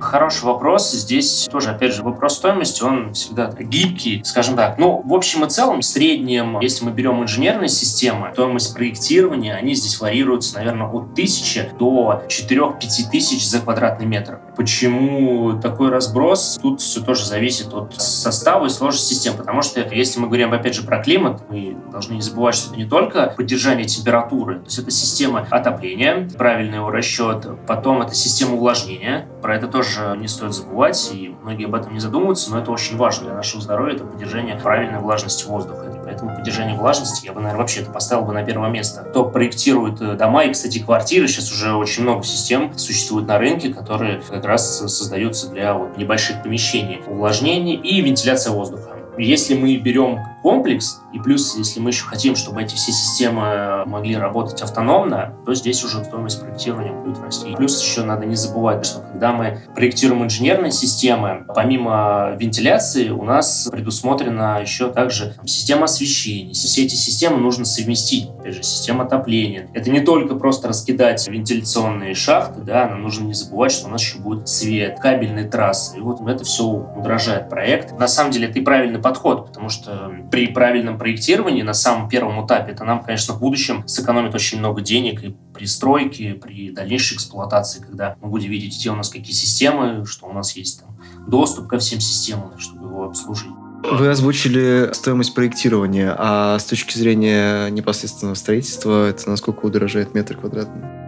Хороший 0.00 0.44
вопрос. 0.44 0.90
Здесь 0.92 1.46
тоже, 1.50 1.70
опять 1.70 1.92
же, 1.92 2.02
вопрос 2.02 2.36
стоимости, 2.36 2.82
он 2.82 3.12
всегда 3.12 3.50
гибкий, 3.58 4.22
скажем 4.24 4.56
так. 4.56 4.78
Ну, 4.78 5.02
в 5.04 5.14
общем 5.14 5.44
и 5.44 5.48
целом, 5.48 5.80
в 5.80 5.84
среднем, 5.84 6.58
если 6.60 6.84
мы 6.84 6.90
берем 6.90 7.22
инженерные 7.22 7.68
системы, 7.68 8.30
стоимость 8.32 8.74
проектирования, 8.74 9.54
они 9.54 9.74
здесь 9.74 10.00
варьируются, 10.00 10.56
наверное, 10.56 10.86
от 10.86 11.12
1000 11.12 11.72
до 11.78 12.22
4-5 12.28 13.10
тысяч 13.10 13.46
за 13.46 13.60
квадратный 13.60 14.06
метр. 14.06 14.40
Почему 14.56 15.60
такой 15.60 15.90
разброс? 15.90 16.58
Тут 16.60 16.80
все 16.80 17.00
тоже 17.00 17.26
зависит 17.26 17.72
от 17.74 17.94
состава 18.00 18.66
и 18.66 18.70
сложности 18.70 19.14
систем, 19.14 19.36
потому 19.36 19.62
что 19.62 19.80
если 19.80 20.18
мы 20.18 20.28
говорим, 20.28 20.52
опять 20.52 20.74
же, 20.74 20.82
про 20.82 21.02
климат, 21.02 21.42
мы 21.50 21.76
должны 21.92 22.14
не 22.14 22.22
забывать, 22.22 22.54
что 22.54 22.70
это 22.70 22.78
не 22.78 22.86
только 22.86 23.34
поддержание 23.36 23.86
температуры, 23.86 24.60
то 24.60 24.64
есть 24.64 24.78
это 24.78 24.90
система 24.90 25.46
отопления, 25.50 26.28
правильный 26.38 26.78
его 26.78 26.90
расчет, 26.90 27.46
потом 27.66 28.02
это 28.02 28.14
система 28.14 28.54
увлажнения, 28.54 29.28
про 29.40 29.56
это 29.56 29.68
тоже 29.68 30.16
не 30.18 30.28
стоит 30.28 30.54
забывать, 30.54 31.10
и 31.12 31.34
многие 31.42 31.66
об 31.66 31.74
этом 31.74 31.92
не 31.94 32.00
задумываются, 32.00 32.50
но 32.50 32.58
это 32.58 32.70
очень 32.70 32.96
важно 32.96 33.26
для 33.26 33.34
нашего 33.34 33.62
здоровья, 33.62 33.94
это 33.94 34.04
поддержание 34.04 34.56
правильной 34.56 35.00
влажности 35.00 35.46
воздуха. 35.46 35.86
И 35.86 35.98
поэтому 36.04 36.34
поддержание 36.34 36.76
влажности 36.76 37.26
я 37.26 37.32
бы, 37.32 37.40
наверное, 37.40 37.60
вообще 37.60 37.80
это 37.80 37.90
поставил 37.90 38.24
бы 38.24 38.32
на 38.32 38.44
первое 38.44 38.68
место. 38.68 39.02
Кто 39.02 39.24
проектирует 39.24 40.00
э, 40.00 40.14
дома 40.14 40.44
и, 40.44 40.52
кстати, 40.52 40.78
квартиры, 40.78 41.28
сейчас 41.28 41.50
уже 41.52 41.74
очень 41.74 42.02
много 42.02 42.22
систем 42.22 42.76
существует 42.76 43.26
на 43.26 43.38
рынке, 43.38 43.72
которые 43.72 44.20
как 44.28 44.44
раз 44.44 44.78
создаются 44.78 45.48
для 45.48 45.74
вот 45.74 45.96
небольших 45.96 46.42
помещений. 46.42 47.02
Увлажнение 47.06 47.76
и 47.76 48.00
вентиляция 48.00 48.52
воздуха. 48.52 48.89
Если 49.22 49.54
мы 49.54 49.76
берем 49.76 50.18
комплекс, 50.42 51.02
и 51.12 51.18
плюс, 51.18 51.56
если 51.56 51.80
мы 51.80 51.90
еще 51.90 52.04
хотим, 52.04 52.34
чтобы 52.34 52.62
эти 52.62 52.74
все 52.74 52.92
системы 52.92 53.84
могли 53.84 54.16
работать 54.16 54.62
автономно, 54.62 55.34
то 55.44 55.54
здесь 55.54 55.84
уже 55.84 56.02
стоимость 56.02 56.40
проектирования 56.40 56.92
будет 56.92 57.18
расти. 57.18 57.54
Плюс 57.54 57.82
еще 57.82 58.02
надо 58.04 58.24
не 58.24 58.36
забывать, 58.36 58.86
что 58.86 59.00
когда 59.00 59.32
мы 59.32 59.60
проектируем 59.74 60.24
инженерные 60.24 60.72
системы, 60.72 61.44
помимо 61.54 62.34
вентиляции 62.38 63.10
у 63.10 63.22
нас 63.22 63.68
предусмотрена 63.70 64.60
еще 64.62 64.90
также 64.90 65.34
система 65.44 65.84
освещения. 65.84 66.54
Все 66.54 66.84
эти 66.84 66.94
системы 66.94 67.38
нужно 67.38 67.64
совместить. 67.64 68.30
Опять 68.38 68.54
же, 68.54 68.62
система 68.62 69.04
отопления. 69.04 69.68
Это 69.74 69.90
не 69.90 70.00
только 70.00 70.36
просто 70.36 70.68
раскидать 70.68 71.28
вентиляционные 71.28 72.14
шахты, 72.14 72.60
да, 72.62 72.88
нам 72.88 73.02
нужно 73.02 73.26
не 73.26 73.34
забывать, 73.34 73.72
что 73.72 73.88
у 73.88 73.90
нас 73.90 74.00
еще 74.00 74.18
будет 74.18 74.48
свет, 74.48 74.98
кабельные 75.00 75.46
трассы. 75.46 75.98
И 75.98 76.00
вот 76.00 76.26
это 76.26 76.44
все 76.44 76.64
удорожает 76.64 77.50
проект. 77.50 77.98
На 77.98 78.08
самом 78.08 78.30
деле 78.30 78.48
это 78.48 78.58
и 78.58 78.62
правильный 78.62 79.00
подход, 79.10 79.46
потому 79.48 79.68
что 79.68 80.12
при 80.30 80.46
правильном 80.46 80.96
проектировании 80.96 81.62
на 81.62 81.74
самом 81.74 82.08
первом 82.08 82.46
этапе 82.46 82.72
это 82.72 82.84
нам, 82.84 83.02
конечно, 83.02 83.34
в 83.34 83.40
будущем 83.40 83.86
сэкономит 83.88 84.34
очень 84.36 84.60
много 84.60 84.82
денег 84.82 85.24
и 85.24 85.34
при 85.52 85.66
стройке, 85.66 86.34
при 86.34 86.70
дальнейшей 86.70 87.16
эксплуатации, 87.16 87.82
когда 87.82 88.14
мы 88.20 88.28
будем 88.28 88.50
видеть, 88.50 88.78
где 88.78 88.90
у 88.90 88.94
нас 88.94 89.08
какие 89.08 89.34
системы, 89.34 90.06
что 90.06 90.26
у 90.26 90.32
нас 90.32 90.54
есть 90.54 90.82
там 90.82 90.96
доступ 91.26 91.66
ко 91.66 91.78
всем 91.78 91.98
системам, 91.98 92.56
чтобы 92.58 92.86
его 92.86 93.04
обслужить. 93.04 93.50
Вы 93.90 94.08
озвучили 94.08 94.90
стоимость 94.92 95.34
проектирования, 95.34 96.14
а 96.16 96.58
с 96.58 96.64
точки 96.64 96.96
зрения 96.96 97.68
непосредственного 97.70 98.34
строительства, 98.34 99.08
это 99.08 99.28
насколько 99.28 99.66
удорожает 99.66 100.14
метр 100.14 100.36
квадратный? 100.36 100.99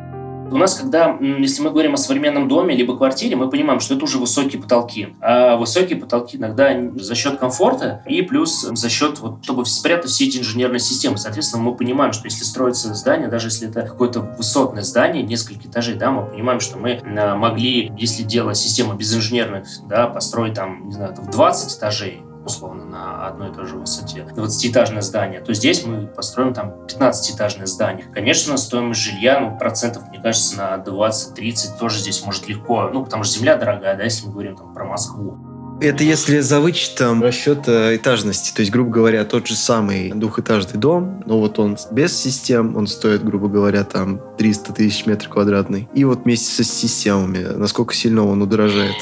У 0.52 0.59
нас, 0.59 0.75
когда, 0.75 1.16
если 1.18 1.62
мы 1.62 1.71
говорим 1.71 1.94
о 1.94 1.97
современном 1.97 2.47
доме 2.47 2.76
либо 2.76 2.97
квартире, 2.97 3.37
мы 3.37 3.49
понимаем, 3.49 3.80
что 3.80 3.94
это 3.94 4.04
уже 4.04 4.18
высокие 4.18 4.61
потолки. 4.61 5.16
А 5.21 5.56
высокие 5.56 5.99
потолки 5.99 6.37
иногда 6.37 6.71
за 6.94 7.14
счет 7.14 7.38
комфорта 7.38 8.02
и 8.06 8.21
плюс 8.21 8.61
за 8.61 8.90
счет, 8.90 9.18
вот, 9.21 9.42
чтобы 9.42 9.64
спрятать 9.64 10.11
все 10.11 10.26
эти 10.26 10.38
инженерные 10.38 10.80
системы. 10.80 11.16
Соответственно, 11.16 11.62
мы 11.62 11.75
понимаем, 11.75 12.12
что 12.12 12.26
если 12.26 12.44
строится 12.44 12.92
здание, 12.92 13.28
даже 13.28 13.49
если 13.49 13.71
это 13.71 13.82
какое-то 13.82 14.21
высотное 14.21 14.82
здание, 14.82 15.23
несколько 15.23 15.68
этажей, 15.68 15.94
да, 15.94 16.11
мы 16.11 16.26
понимаем, 16.26 16.61
что 16.61 16.76
мы 16.76 17.00
могли, 17.02 17.90
если 17.97 18.23
делать 18.23 18.59
систему 18.59 18.92
без 18.92 19.14
инженерных, 19.16 19.66
да, 19.88 20.06
построить 20.06 20.54
там, 20.54 20.88
не 20.88 20.92
знаю, 20.92 21.14
в 21.16 21.30
20 21.30 21.78
этажей, 21.78 22.23
условно, 22.44 22.84
на 22.84 23.26
одной 23.26 23.50
и 23.50 23.52
той 23.52 23.66
же 23.66 23.76
высоте, 23.76 24.26
20-этажное 24.34 25.02
здание, 25.02 25.40
то 25.40 25.52
здесь 25.54 25.84
мы 25.84 26.06
построим 26.06 26.54
там 26.54 26.75
15-этажное 26.87 27.66
здание. 27.66 28.06
Конечно, 28.12 28.56
стоимость 28.56 29.00
жилья, 29.00 29.40
ну, 29.40 29.56
процентов, 29.56 30.08
мне 30.08 30.20
кажется, 30.20 30.56
на 30.56 30.76
20-30 30.76 31.78
тоже 31.78 31.99
здесь 31.99 32.25
может 32.25 32.49
легко, 32.49 32.90
ну, 32.92 33.04
потому 33.04 33.25
что 33.25 33.38
земля 33.38 33.56
дорогая, 33.56 33.96
да, 33.96 34.04
если 34.04 34.26
мы 34.26 34.32
говорим 34.32 34.56
там 34.56 34.75
про 34.75 34.84
Москву. 34.84 35.38
Это 35.80 36.04
если 36.04 36.38
за 36.38 36.61
вычетом 36.61 37.20
расчета 37.22 37.96
этажности. 37.96 38.54
То 38.54 38.61
есть, 38.61 38.70
грубо 38.70 38.90
говоря, 38.90 39.25
тот 39.25 39.49
же 39.49 39.56
самый 39.56 40.12
двухэтажный 40.12 40.78
дом, 40.78 41.25
но 41.26 41.40
вот 41.40 41.58
он 41.58 41.76
без 41.90 42.16
систем, 42.16 42.76
он 42.76 42.87
стоит, 42.87 43.25
грубо 43.25 43.49
говоря, 43.49 43.82
там 43.82 44.20
300 44.38 44.75
тысяч 44.75 45.06
метров 45.06 45.30
квадратный. 45.30 45.88
И 45.92 46.04
вот 46.04 46.22
вместе 46.22 46.52
со 46.52 46.62
системами, 46.62 47.38
насколько 47.56 47.94
сильно 47.94 48.25
он 48.25 48.42
удорожает. 48.42 48.94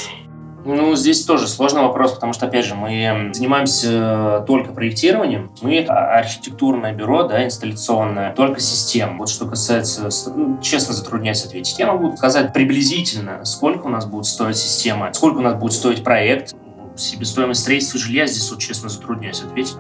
Ну, 0.65 0.95
здесь 0.95 1.25
тоже 1.25 1.49
сложный 1.49 1.83
вопрос, 1.83 2.13
потому 2.13 2.33
что, 2.33 2.47
опять 2.47 2.67
же, 2.67 2.75
мы 2.75 3.31
занимаемся 3.33 4.45
только 4.47 4.73
проектированием. 4.73 5.51
Мы 5.63 5.81
архитектурное 5.85 6.93
бюро, 6.93 7.23
да, 7.23 7.45
инсталляционное, 7.45 8.35
только 8.35 8.61
систем. 8.61 9.19
Вот 9.19 9.31
что 9.31 9.47
касается, 9.47 10.09
ну, 10.35 10.59
честно 10.61 10.95
затрудняюсь 10.95 11.45
ответить. 11.45 11.79
Я 11.79 11.87
могу 11.87 12.17
сказать 12.17 12.53
приблизительно, 12.53 13.45
сколько 13.45 13.87
у 13.87 13.91
нас 13.91 14.07
будет 14.07 14.27
стоить 14.27 14.57
система, 14.57 15.13
сколько 15.15 15.39
у 15.39 15.43
нас 15.43 15.55
будет 15.55 15.73
стоить 15.73 16.05
проект. 16.05 16.55
Себестоимость 16.97 17.63
строительства 17.63 17.99
жилья 17.99 18.27
здесь, 18.27 18.51
вот, 18.51 18.61
честно, 18.61 18.89
затрудняюсь 18.89 19.43
ответить 19.43 19.77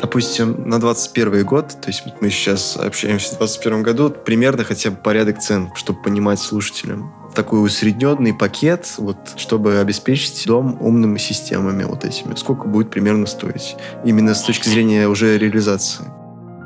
допустим, 0.00 0.68
на 0.68 0.78
21 0.78 1.46
год, 1.46 1.68
то 1.80 1.88
есть 1.88 2.02
мы 2.20 2.28
сейчас 2.28 2.76
общаемся 2.76 3.34
в 3.34 3.38
21 3.38 3.82
году, 3.82 4.10
примерно 4.10 4.62
хотя 4.62 4.90
бы 4.90 4.96
порядок 4.96 5.38
цен, 5.38 5.70
чтобы 5.74 6.02
понимать 6.02 6.38
слушателям 6.40 7.10
такой 7.34 7.64
усредненный 7.64 8.32
пакет, 8.32 8.86
вот, 8.98 9.16
чтобы 9.36 9.78
обеспечить 9.78 10.44
дом 10.46 10.78
умными 10.80 11.18
системами 11.18 11.84
вот 11.84 12.04
этими. 12.04 12.34
Сколько 12.36 12.68
будет 12.68 12.90
примерно 12.90 13.26
стоить? 13.26 13.76
Именно 14.04 14.34
с 14.34 14.42
точки 14.42 14.68
зрения 14.68 15.08
уже 15.08 15.36
реализации. 15.38 16.04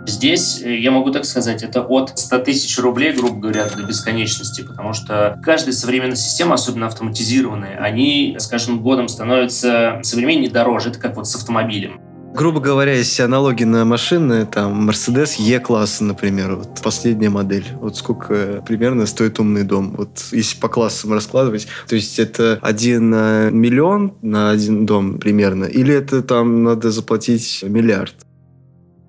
Здесь, 0.09 0.63
э, 0.63 0.79
я 0.79 0.91
могу 0.91 1.11
так 1.11 1.27
сказать, 1.27 1.63
это 1.63 1.83
от 1.83 2.19
100 2.19 2.39
тысяч 2.39 2.79
рублей, 2.79 3.13
грубо 3.13 3.39
говоря, 3.39 3.67
до 3.67 3.83
бесконечности, 3.83 4.63
потому 4.63 4.95
что 4.95 5.39
каждая 5.45 5.75
современная 5.75 6.17
система, 6.17 6.55
особенно 6.55 6.87
автоматизированные, 6.87 7.77
они 7.77 8.35
с 8.39 8.47
каждым 8.47 8.83
годом 8.83 9.09
становятся 9.09 10.01
современнее 10.03 10.51
дороже. 10.51 10.91
Это 10.91 10.99
как 10.99 11.17
вот 11.17 11.29
с 11.29 11.35
автомобилем. 11.35 12.01
Грубо 12.39 12.61
говоря, 12.61 12.95
если 12.95 13.25
аналоги 13.25 13.65
на 13.65 13.85
машины, 13.85 14.47
там, 14.47 14.89
Mercedes 14.89 15.43
E-класса, 15.43 16.05
например, 16.05 16.55
вот 16.55 16.81
последняя 16.85 17.31
модель. 17.31 17.67
Вот 17.81 17.97
сколько 17.97 18.63
примерно 18.65 19.07
стоит 19.07 19.41
умный 19.41 19.65
дом? 19.65 19.97
Вот 19.99 20.25
если 20.31 20.57
по 20.61 20.69
классам 20.69 21.13
раскладывать, 21.13 21.67
то 21.89 21.97
есть 21.97 22.21
это 22.21 22.61
один 22.63 23.13
э, 23.13 23.51
миллион 23.51 24.15
на 24.23 24.51
один 24.51 24.87
дом 24.87 25.19
примерно, 25.19 25.65
или 25.65 25.93
это 25.93 26.23
там 26.23 26.63
надо 26.63 26.93
заплатить 26.93 27.65
миллиард? 27.67 28.15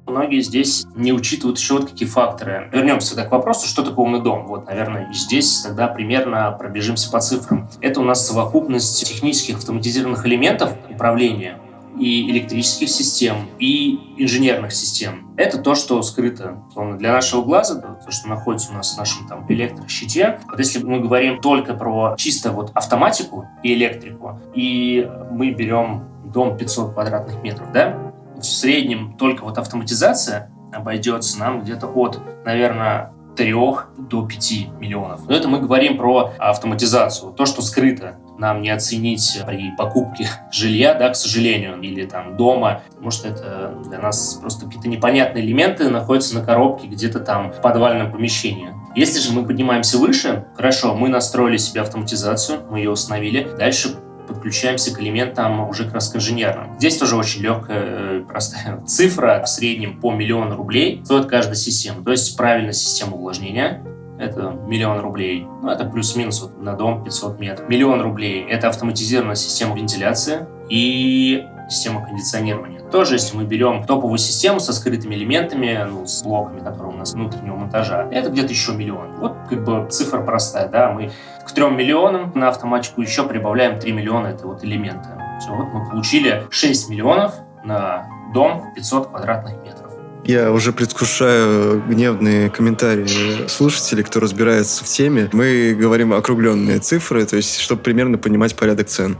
Многие 0.08 0.42
здесь 0.42 0.88
не 0.96 1.14
учитывают 1.14 1.60
еще 1.60 1.76
вот 1.76 1.92
какие 1.92 2.08
факторы. 2.08 2.68
Вернемся 2.74 3.14
тогда 3.14 3.30
к 3.30 3.32
вопросу, 3.32 3.68
что 3.68 3.84
такое 3.84 4.08
умный 4.08 4.24
дом. 4.24 4.48
Вот, 4.48 4.66
наверное, 4.66 5.08
здесь 5.14 5.62
тогда 5.62 5.88
примерно 5.88 6.50
пробежимся 6.58 7.12
по 7.12 7.20
цифрам. 7.20 7.70
Это 7.80 8.00
у 8.00 8.04
нас 8.04 8.28
совокупность 8.28 9.06
технических 9.06 9.58
автоматизированных 9.58 10.26
элементов 10.26 10.74
управления, 10.90 11.60
и 12.00 12.30
электрических 12.32 12.90
систем, 12.90 13.48
и 13.60 14.00
инженерных 14.18 14.72
систем. 14.72 15.34
Это 15.38 15.58
то, 15.58 15.76
что 15.76 16.02
скрыто 16.02 16.64
словно, 16.74 16.98
для 16.98 17.12
нашего 17.12 17.44
глаза, 17.44 17.76
то, 17.80 18.12
что 18.12 18.30
находится 18.30 18.72
у 18.72 18.76
нас 18.76 18.94
в 18.94 18.98
нашем 18.98 19.28
там, 19.28 19.46
электрощите. 19.50 20.40
Вот 20.50 20.60
если 20.60 20.84
мы 20.84 21.00
говорим 21.00 21.42
только 21.42 21.74
про 21.74 22.16
чисто 22.18 22.52
вот 22.52 22.72
автоматику 22.74 23.48
и 23.64 23.74
электрику, 23.74 24.40
и 24.56 25.10
мы 25.32 25.52
берем 25.52 26.06
дом 26.26 26.58
500 26.58 26.94
квадратных 26.94 27.44
метров, 27.44 27.72
да, 27.72 28.14
в 28.38 28.44
среднем 28.44 29.16
только 29.18 29.44
вот 29.44 29.58
автоматизация 29.58 30.52
обойдется 30.72 31.40
нам 31.40 31.62
где-то 31.62 31.88
от, 31.88 32.20
наверное, 32.46 33.14
3 33.36 33.54
до 33.98 34.26
5 34.26 34.80
миллионов. 34.80 35.22
Но 35.28 35.34
это 35.34 35.48
мы 35.48 35.60
говорим 35.60 35.98
про 35.98 36.34
автоматизацию, 36.38 37.32
то, 37.32 37.46
что 37.46 37.62
скрыто 37.62 38.18
нам 38.40 38.62
не 38.62 38.70
оценить 38.70 39.42
при 39.46 39.72
покупке 39.78 40.30
жилья, 40.52 40.94
да, 40.94 41.10
к 41.10 41.16
сожалению, 41.16 41.80
или 41.82 42.06
там 42.06 42.38
дома, 42.38 42.82
потому 42.92 43.12
что 43.12 43.28
это 43.28 43.76
для 43.86 44.00
нас 44.00 44.36
просто 44.36 44.66
какие-то 44.66 44.88
непонятные 44.90 45.46
элементы 45.46 45.90
находятся 45.90 46.36
на 46.36 46.44
коробке 46.44 46.88
где-то 46.88 47.20
там 47.20 47.52
в 47.52 47.62
подвальном 47.62 48.12
помещении. 48.12 48.70
Если 48.96 49.20
же 49.20 49.34
мы 49.34 49.46
поднимаемся 49.46 49.98
выше, 49.98 50.46
хорошо, 50.56 50.96
мы 50.96 51.10
настроили 51.10 51.58
себе 51.58 51.82
автоматизацию, 51.82 52.62
мы 52.70 52.80
ее 52.80 52.90
установили, 52.90 53.48
дальше 53.58 53.96
подключаемся 54.30 54.94
к 54.96 55.02
элементам 55.02 55.68
уже 55.68 55.86
как 55.86 55.96
раз 55.96 56.10
к 56.10 56.16
инженерным. 56.16 56.76
Здесь 56.78 56.98
тоже 56.98 57.16
очень 57.16 57.42
легкая, 57.42 57.84
э, 57.84 58.24
простая 58.28 58.82
цифра. 58.86 59.44
В 59.44 59.50
среднем 59.50 60.00
по 60.00 60.12
миллиону 60.14 60.56
рублей 60.56 61.02
стоит 61.04 61.26
каждая 61.26 61.56
система. 61.56 62.04
То 62.04 62.12
есть 62.12 62.38
правильная 62.38 62.74
система 62.74 63.16
увлажнения, 63.16 63.84
это 64.20 64.52
миллион 64.68 65.00
рублей. 65.00 65.48
Ну, 65.62 65.70
это 65.70 65.86
плюс-минус 65.86 66.42
вот 66.42 66.62
на 66.62 66.74
дом 66.74 67.04
500 67.04 67.40
метров. 67.40 67.70
Миллион 67.70 68.02
рублей– 68.02 68.46
это 68.50 68.68
автоматизированная 68.68 69.36
система 69.36 69.76
вентиляции 69.76 70.46
и 70.70 71.46
система 71.70 72.06
кондиционирования. 72.06 72.82
Тоже, 72.90 73.16
если 73.16 73.38
мы 73.38 73.46
берем 73.46 73.84
топовую 73.84 74.18
систему 74.18 74.60
со 74.60 74.74
скрытыми 74.74 75.16
элементами, 75.16 75.86
ну, 75.90 76.06
с 76.06 76.24
блоками, 76.24 76.60
которые 76.60 76.94
у 76.94 76.98
нас 76.98 77.14
внутреннего 77.14 77.56
монтажа, 77.56 78.10
это 78.12 78.30
где-то 78.30 78.50
еще 78.50 78.74
миллион. 78.74 79.16
Вот 79.18 79.36
как 79.48 79.64
бы 79.64 79.88
цифра 79.90 80.22
простая, 80.22 80.68
да, 80.68 80.92
мы 80.92 81.12
к 81.46 81.52
3 81.52 81.70
миллионам 81.70 82.32
на 82.36 82.50
автоматику 82.50 83.02
еще 83.02 83.24
прибавляем 83.24 83.80
3 83.80 83.92
миллиона, 83.92 84.28
это 84.28 84.48
вот 84.48 84.64
элементы. 84.64 85.10
Все, 85.40 85.52
вот 85.52 85.68
мы 85.72 85.88
получили 85.88 86.48
6 86.50 86.90
миллионов 86.90 87.36
на 87.64 88.08
дом 88.34 88.74
500 88.76 89.08
квадратных 89.08 89.64
метров. 89.64 89.79
Я 90.26 90.52
уже 90.52 90.72
предвкушаю 90.74 91.82
гневные 91.88 92.50
комментарии 92.50 93.48
слушателей, 93.48 94.04
кто 94.04 94.20
разбирается 94.20 94.84
в 94.84 94.88
теме. 94.88 95.30
Мы 95.34 95.76
говорим 95.80 96.14
округленные 96.14 96.80
цифры, 96.80 97.26
то 97.26 97.36
есть, 97.36 97.60
чтобы 97.60 97.82
примерно 97.82 98.18
понимать 98.18 98.56
порядок 98.56 98.88
цен. 98.88 99.18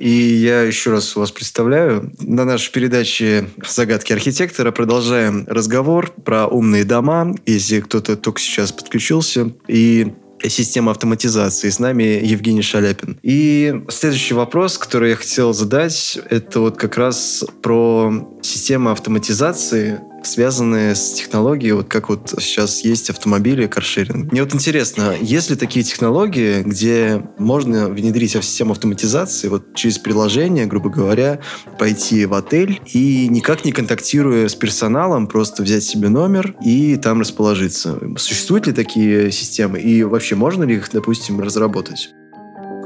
И 0.00 0.08
я 0.08 0.62
еще 0.62 0.90
раз 0.92 1.14
вас 1.14 1.30
представляю. 1.30 2.10
На 2.20 2.46
нашей 2.46 2.72
передаче 2.72 3.50
«Загадки 3.68 4.14
архитектора» 4.14 4.72
продолжаем 4.72 5.44
разговор 5.46 6.10
про 6.24 6.46
умные 6.46 6.84
дома. 6.84 7.36
Если 7.44 7.80
кто-то 7.80 8.16
только 8.16 8.40
сейчас 8.40 8.72
подключился. 8.72 9.52
И 9.68 10.14
система 10.48 10.92
автоматизации. 10.92 11.68
С 11.68 11.78
нами 11.78 12.18
Евгений 12.22 12.62
Шаляпин. 12.62 13.18
И 13.22 13.82
следующий 13.90 14.32
вопрос, 14.32 14.78
который 14.78 15.10
я 15.10 15.16
хотел 15.16 15.52
задать, 15.52 16.18
это 16.30 16.60
вот 16.60 16.78
как 16.78 16.96
раз 16.96 17.44
про 17.60 18.26
систему 18.40 18.90
автоматизации 18.90 20.00
связанные 20.22 20.94
с 20.94 21.12
технологией, 21.12 21.72
вот 21.72 21.88
как 21.88 22.08
вот 22.08 22.34
сейчас 22.38 22.84
есть 22.84 23.10
автомобили, 23.10 23.66
каршеринг. 23.66 24.32
Мне 24.32 24.42
вот 24.42 24.54
интересно, 24.54 25.14
есть 25.20 25.50
ли 25.50 25.56
такие 25.56 25.84
технологии, 25.84 26.62
где 26.62 27.22
можно 27.38 27.88
внедрить 27.88 28.30
систему 28.30 28.72
автоматизации, 28.72 29.48
вот 29.48 29.74
через 29.74 29.98
приложение, 29.98 30.66
грубо 30.66 30.90
говоря, 30.90 31.40
пойти 31.78 32.26
в 32.26 32.34
отель 32.34 32.80
и 32.92 33.28
никак 33.28 33.64
не 33.64 33.72
контактируя 33.72 34.48
с 34.48 34.54
персоналом, 34.54 35.26
просто 35.26 35.62
взять 35.62 35.82
себе 35.82 36.08
номер 36.08 36.54
и 36.64 36.96
там 36.96 37.20
расположиться. 37.20 37.98
Существуют 38.16 38.66
ли 38.66 38.72
такие 38.72 39.32
системы? 39.32 39.80
И 39.80 40.02
вообще 40.02 40.34
можно 40.34 40.64
ли 40.64 40.76
их, 40.76 40.90
допустим, 40.92 41.40
разработать? 41.40 42.10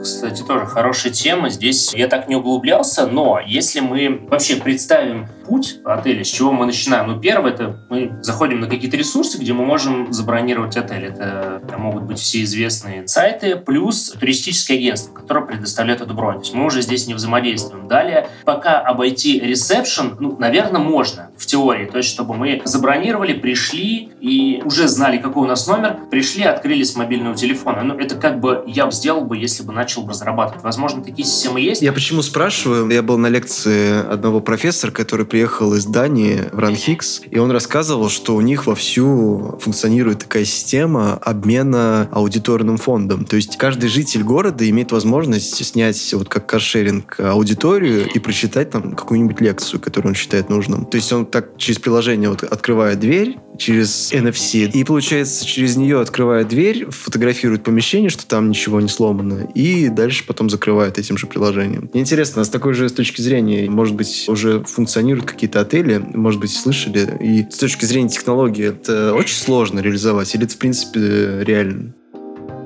кстати, 0.04 0.42
тоже 0.42 0.66
хорошая 0.66 1.12
тема. 1.12 1.48
Здесь 1.48 1.92
я 1.94 2.06
так 2.08 2.28
не 2.28 2.36
углублялся, 2.36 3.06
но 3.06 3.40
если 3.44 3.80
мы 3.80 4.20
вообще 4.28 4.56
представим 4.56 5.26
путь 5.44 5.78
отеля, 5.84 6.24
с 6.24 6.28
чего 6.28 6.52
мы 6.52 6.66
начинаем? 6.66 7.08
Ну, 7.08 7.20
первое, 7.20 7.52
это 7.52 7.76
мы 7.90 8.18
заходим 8.22 8.60
на 8.60 8.66
какие-то 8.66 8.96
ресурсы, 8.96 9.38
где 9.38 9.52
мы 9.52 9.64
можем 9.64 10.12
забронировать 10.12 10.76
отель. 10.76 11.06
Это, 11.06 11.60
это 11.62 11.78
могут 11.78 12.04
быть 12.04 12.18
все 12.18 12.42
известные 12.42 13.06
сайты, 13.06 13.56
плюс 13.56 14.10
туристическое 14.18 14.76
агентство, 14.76 15.12
которое 15.12 15.46
предоставляет 15.46 16.00
эту 16.00 16.14
бронь. 16.14 16.36
То 16.36 16.40
есть 16.40 16.54
мы 16.54 16.66
уже 16.66 16.82
здесь 16.82 17.06
не 17.06 17.14
взаимодействуем. 17.14 17.88
Далее, 17.88 18.28
пока 18.44 18.80
обойти 18.80 19.38
ресепшн, 19.40 20.16
ну, 20.18 20.36
наверное, 20.38 20.80
можно 20.80 21.30
в 21.36 21.46
теории. 21.46 21.86
То 21.86 21.98
есть, 21.98 22.10
чтобы 22.10 22.34
мы 22.34 22.62
забронировали, 22.64 23.34
пришли 23.34 24.10
и 24.20 24.62
уже 24.64 24.88
знали, 24.88 25.18
какой 25.18 25.44
у 25.44 25.46
нас 25.46 25.66
номер, 25.66 25.98
пришли, 26.10 26.44
открыли 26.44 26.82
с 26.82 26.96
мобильного 26.96 27.34
телефона. 27.34 27.82
Ну, 27.82 27.94
это 27.98 28.16
как 28.16 28.40
бы 28.40 28.64
я 28.66 28.86
бы 28.86 28.92
сделал 28.92 29.24
бы, 29.24 29.36
если 29.36 29.62
бы 29.62 29.72
начал 29.72 30.02
бы 30.02 30.10
разрабатывать. 30.10 30.62
Возможно, 30.62 31.02
такие 31.02 31.26
системы 31.26 31.60
есть. 31.60 31.82
Я 31.82 31.92
почему 31.92 32.22
спрашиваю? 32.22 32.88
Я 32.90 33.02
был 33.02 33.18
на 33.18 33.26
лекции 33.26 34.06
одного 34.10 34.40
профессора, 34.40 34.90
который 34.90 35.26
приехал 35.34 35.74
из 35.74 35.84
Дании 35.84 36.44
в 36.52 36.60
Ранхикс, 36.60 37.22
и 37.28 37.38
он 37.38 37.50
рассказывал, 37.50 38.08
что 38.08 38.36
у 38.36 38.40
них 38.40 38.68
вовсю 38.68 39.58
функционирует 39.60 40.20
такая 40.20 40.44
система 40.44 41.14
обмена 41.14 42.08
аудиторным 42.12 42.76
фондом. 42.76 43.24
То 43.24 43.34
есть 43.34 43.58
каждый 43.58 43.88
житель 43.88 44.22
города 44.22 44.70
имеет 44.70 44.92
возможность 44.92 45.56
снять, 45.64 46.14
вот 46.14 46.28
как 46.28 46.46
каршеринг, 46.46 47.18
аудиторию 47.18 48.08
и 48.08 48.20
прочитать 48.20 48.70
там 48.70 48.94
какую-нибудь 48.94 49.40
лекцию, 49.40 49.80
которую 49.80 50.10
он 50.10 50.14
считает 50.14 50.50
нужным. 50.50 50.84
То 50.84 50.98
есть 50.98 51.12
он 51.12 51.26
так 51.26 51.56
через 51.56 51.80
приложение 51.80 52.30
вот 52.30 52.44
открывает 52.44 53.00
дверь, 53.00 53.36
через 53.58 54.12
NFC. 54.12 54.70
И, 54.70 54.84
получается, 54.84 55.44
через 55.44 55.76
нее 55.76 56.00
открывает 56.00 56.48
дверь, 56.48 56.86
фотографирует 56.90 57.62
помещение, 57.62 58.10
что 58.10 58.26
там 58.26 58.50
ничего 58.50 58.80
не 58.80 58.88
сломано, 58.88 59.48
и 59.54 59.88
дальше 59.88 60.24
потом 60.26 60.50
закрывает 60.50 60.98
этим 60.98 61.18
же 61.18 61.26
приложением. 61.26 61.88
Мне 61.92 62.02
интересно, 62.02 62.42
а 62.42 62.44
с 62.44 62.48
такой 62.48 62.74
же 62.74 62.88
с 62.88 62.92
точки 62.92 63.20
зрения, 63.20 63.68
может 63.70 63.94
быть, 63.94 64.26
уже 64.28 64.62
функционируют 64.64 65.23
какие-то 65.24 65.60
отели, 65.60 65.98
может 65.98 66.40
быть, 66.40 66.52
слышали, 66.52 67.16
и 67.20 67.48
с 67.50 67.58
точки 67.58 67.84
зрения 67.84 68.08
технологии 68.08 68.68
это 68.68 69.14
очень 69.14 69.36
сложно 69.36 69.80
реализовать, 69.80 70.34
или 70.34 70.44
это, 70.44 70.54
в 70.54 70.58
принципе, 70.58 71.42
реально? 71.44 71.94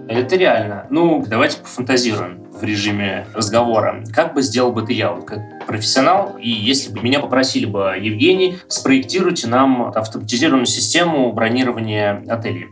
Это 0.09 0.37
реально. 0.37 0.87
Ну, 0.88 1.25
давайте 1.29 1.59
пофантазируем 1.59 2.44
в 2.51 2.62
режиме 2.64 3.27
разговора. 3.35 4.03
Как 4.14 4.33
бы 4.35 4.42
сделал 4.42 4.73
бы 4.73 4.83
ты 4.83 4.94
я, 4.94 5.12
вот 5.12 5.27
как 5.27 5.66
профессионал, 5.66 6.38
и 6.40 6.49
если 6.49 6.90
бы 6.92 7.03
меня 7.03 7.21
попросили 7.21 7.66
бы, 7.66 7.94
Евгений, 8.01 8.57
спроектируйте 8.68 9.49
нам 9.49 9.92
автоматизированную 9.94 10.66
систему 10.66 11.33
бронирования 11.33 12.25
отелей 12.27 12.68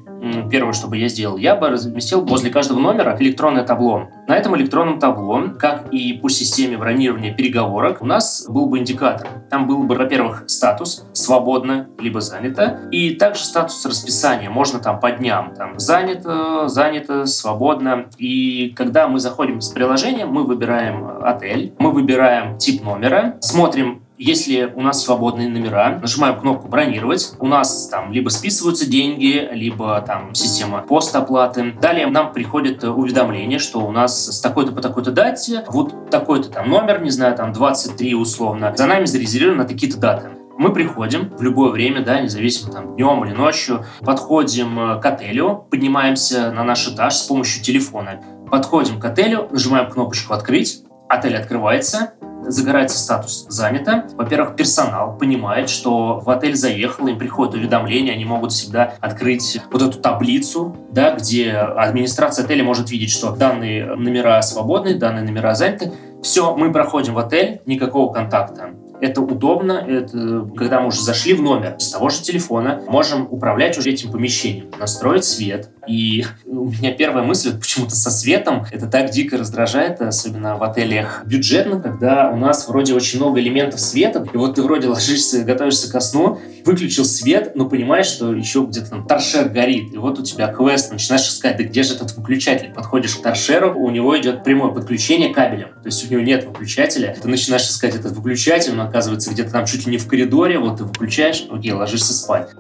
первое, 0.50 0.72
что 0.72 0.88
бы 0.88 0.96
я 0.96 1.08
сделал, 1.08 1.36
я 1.36 1.56
бы 1.56 1.68
разместил 1.68 2.24
возле 2.24 2.50
каждого 2.50 2.78
номера 2.78 3.16
электронное 3.18 3.64
табло. 3.64 4.08
На 4.28 4.36
этом 4.36 4.56
электронном 4.56 4.98
табло, 4.98 5.42
как 5.58 5.92
и 5.92 6.14
по 6.14 6.28
системе 6.28 6.76
бронирования 6.76 7.34
переговорок, 7.34 8.02
у 8.02 8.06
нас 8.06 8.46
был 8.48 8.66
бы 8.66 8.78
индикатор. 8.78 9.28
Там 9.50 9.66
был 9.66 9.82
бы, 9.84 9.94
во-первых, 9.94 10.44
статус 10.46 11.06
свободно, 11.12 11.88
либо 11.98 12.20
занято, 12.20 12.88
и 12.90 13.14
также 13.14 13.44
статус 13.44 13.84
расписания. 13.86 14.50
Можно 14.50 14.78
там 14.78 15.00
по 15.00 15.10
дням, 15.10 15.54
там 15.54 15.78
занято, 15.78 16.68
занято, 16.68 17.26
свободно. 17.26 18.06
И 18.18 18.72
когда 18.76 19.08
мы 19.08 19.20
заходим 19.20 19.60
с 19.60 19.68
приложения, 19.68 20.26
мы 20.26 20.44
выбираем 20.44 21.06
отель, 21.22 21.74
мы 21.78 21.92
выбираем 21.92 22.58
тип 22.58 22.82
номера, 22.84 23.36
смотрим 23.40 24.05
если 24.18 24.72
у 24.74 24.80
нас 24.80 25.04
свободные 25.04 25.48
номера, 25.48 25.98
нажимаем 26.00 26.38
кнопку 26.40 26.68
«Бронировать», 26.68 27.34
у 27.38 27.46
нас 27.46 27.88
там 27.88 28.12
либо 28.12 28.28
списываются 28.30 28.88
деньги, 28.88 29.48
либо 29.52 30.00
там 30.00 30.34
система 30.34 30.82
постоплаты. 30.82 31.72
Далее 31.80 32.06
нам 32.06 32.32
приходит 32.32 32.82
уведомление, 32.84 33.58
что 33.58 33.80
у 33.80 33.92
нас 33.92 34.36
с 34.36 34.40
такой-то 34.40 34.72
по 34.72 34.80
такой-то 34.80 35.12
дате, 35.12 35.64
вот 35.68 36.10
такой-то 36.10 36.50
там 36.50 36.70
номер, 36.70 37.02
не 37.02 37.10
знаю, 37.10 37.36
там 37.36 37.52
23 37.52 38.14
условно, 38.14 38.72
за 38.76 38.86
нами 38.86 39.04
зарезервировано 39.04 39.62
на 39.62 39.68
такие-то 39.68 39.98
даты. 39.98 40.30
Мы 40.58 40.72
приходим 40.72 41.36
в 41.36 41.42
любое 41.42 41.70
время, 41.70 42.02
да, 42.02 42.18
независимо 42.20 42.72
там 42.72 42.96
днем 42.96 43.22
или 43.26 43.34
ночью, 43.34 43.84
подходим 44.00 44.78
э, 44.78 45.00
к 45.02 45.04
отелю, 45.04 45.66
поднимаемся 45.70 46.50
на 46.50 46.64
наш 46.64 46.88
этаж 46.88 47.14
с 47.16 47.22
помощью 47.24 47.62
телефона, 47.62 48.22
подходим 48.50 48.98
к 48.98 49.04
отелю, 49.04 49.48
нажимаем 49.50 49.90
кнопочку 49.90 50.32
«Открыть», 50.32 50.82
отель 51.10 51.36
открывается, 51.36 52.14
загорается 52.50 52.98
статус 52.98 53.46
«занято». 53.48 54.06
Во-первых, 54.14 54.56
персонал 54.56 55.16
понимает, 55.16 55.68
что 55.68 56.20
в 56.20 56.30
отель 56.30 56.56
заехал, 56.56 57.06
им 57.06 57.18
приходит 57.18 57.54
уведомление, 57.54 58.14
они 58.14 58.24
могут 58.24 58.52
всегда 58.52 58.94
открыть 59.00 59.60
вот 59.70 59.82
эту 59.82 59.98
таблицу, 59.98 60.76
да, 60.90 61.14
где 61.14 61.52
администрация 61.52 62.44
отеля 62.44 62.64
может 62.64 62.90
видеть, 62.90 63.10
что 63.10 63.30
данные 63.30 63.94
номера 63.96 64.40
свободны, 64.42 64.94
данные 64.94 65.24
номера 65.24 65.54
заняты. 65.54 65.92
Все, 66.22 66.56
мы 66.56 66.72
проходим 66.72 67.14
в 67.14 67.18
отель, 67.18 67.60
никакого 67.66 68.12
контакта. 68.12 68.70
Это 69.00 69.20
удобно, 69.20 69.72
это, 69.72 70.48
когда 70.56 70.80
мы 70.80 70.88
уже 70.88 71.02
зашли 71.02 71.34
в 71.34 71.42
номер 71.42 71.76
с 71.78 71.90
того 71.90 72.08
же 72.08 72.22
телефона, 72.22 72.82
можем 72.88 73.28
управлять 73.30 73.76
уже 73.78 73.90
этим 73.90 74.10
помещением, 74.10 74.70
настроить 74.78 75.24
свет. 75.24 75.70
И 75.86 76.24
у 76.44 76.68
меня 76.68 76.92
первая 76.92 77.24
мысль 77.24 77.56
почему-то 77.58 77.94
со 77.94 78.10
светом, 78.10 78.64
это 78.70 78.86
так 78.86 79.10
дико 79.10 79.36
раздражает, 79.38 80.00
особенно 80.00 80.56
в 80.56 80.62
отелях 80.62 81.24
бюджетных, 81.26 81.82
когда 81.82 82.30
у 82.30 82.36
нас 82.36 82.68
вроде 82.68 82.94
очень 82.94 83.18
много 83.18 83.40
элементов 83.40 83.80
света, 83.80 84.26
и 84.32 84.36
вот 84.36 84.54
ты 84.54 84.62
вроде 84.62 84.88
ложишься, 84.88 85.44
готовишься 85.44 85.90
ко 85.90 86.00
сну, 86.00 86.38
выключил 86.66 87.04
свет, 87.04 87.52
но 87.54 87.68
понимаешь, 87.68 88.06
что 88.06 88.34
еще 88.34 88.66
где-то 88.68 88.90
там 88.90 89.06
торшер 89.06 89.48
горит, 89.48 89.94
и 89.94 89.96
вот 89.96 90.18
у 90.18 90.22
тебя 90.22 90.48
квест, 90.48 90.92
начинаешь 90.92 91.26
искать, 91.28 91.56
да 91.56 91.64
где 91.64 91.82
же 91.82 91.94
этот 91.94 92.12
выключатель? 92.16 92.72
Подходишь 92.72 93.14
к 93.16 93.22
торшеру, 93.22 93.78
у 93.78 93.90
него 93.90 94.18
идет 94.18 94.44
прямое 94.44 94.72
подключение 94.72 95.32
кабелем, 95.32 95.68
то 95.68 95.86
есть 95.86 96.06
у 96.08 96.12
него 96.12 96.22
нет 96.22 96.44
выключателя, 96.44 97.16
ты 97.20 97.28
начинаешь 97.28 97.64
искать 97.64 97.94
этот 97.94 98.12
выключатель, 98.12 98.74
но 98.74 98.84
оказывается 98.84 99.30
где-то 99.30 99.52
там 99.52 99.66
чуть 99.66 99.86
ли 99.86 99.92
не 99.92 99.98
в 99.98 100.06
коридоре, 100.08 100.58
вот 100.58 100.78
ты 100.78 100.84
выключаешь, 100.84 101.46
окей, 101.50 101.72
ложишься 101.72 102.12
спать. 102.12 102.50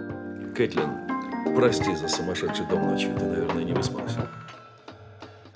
Кэтлин, 0.56 0.88
прости 1.54 1.94
за 1.94 2.08
сумасшедший 2.08 2.64
дом 2.70 2.90
ночью, 2.90 3.10
ты, 3.18 3.24
наверное, 3.24 3.64
не 3.64 3.72
выспался. 3.72 4.28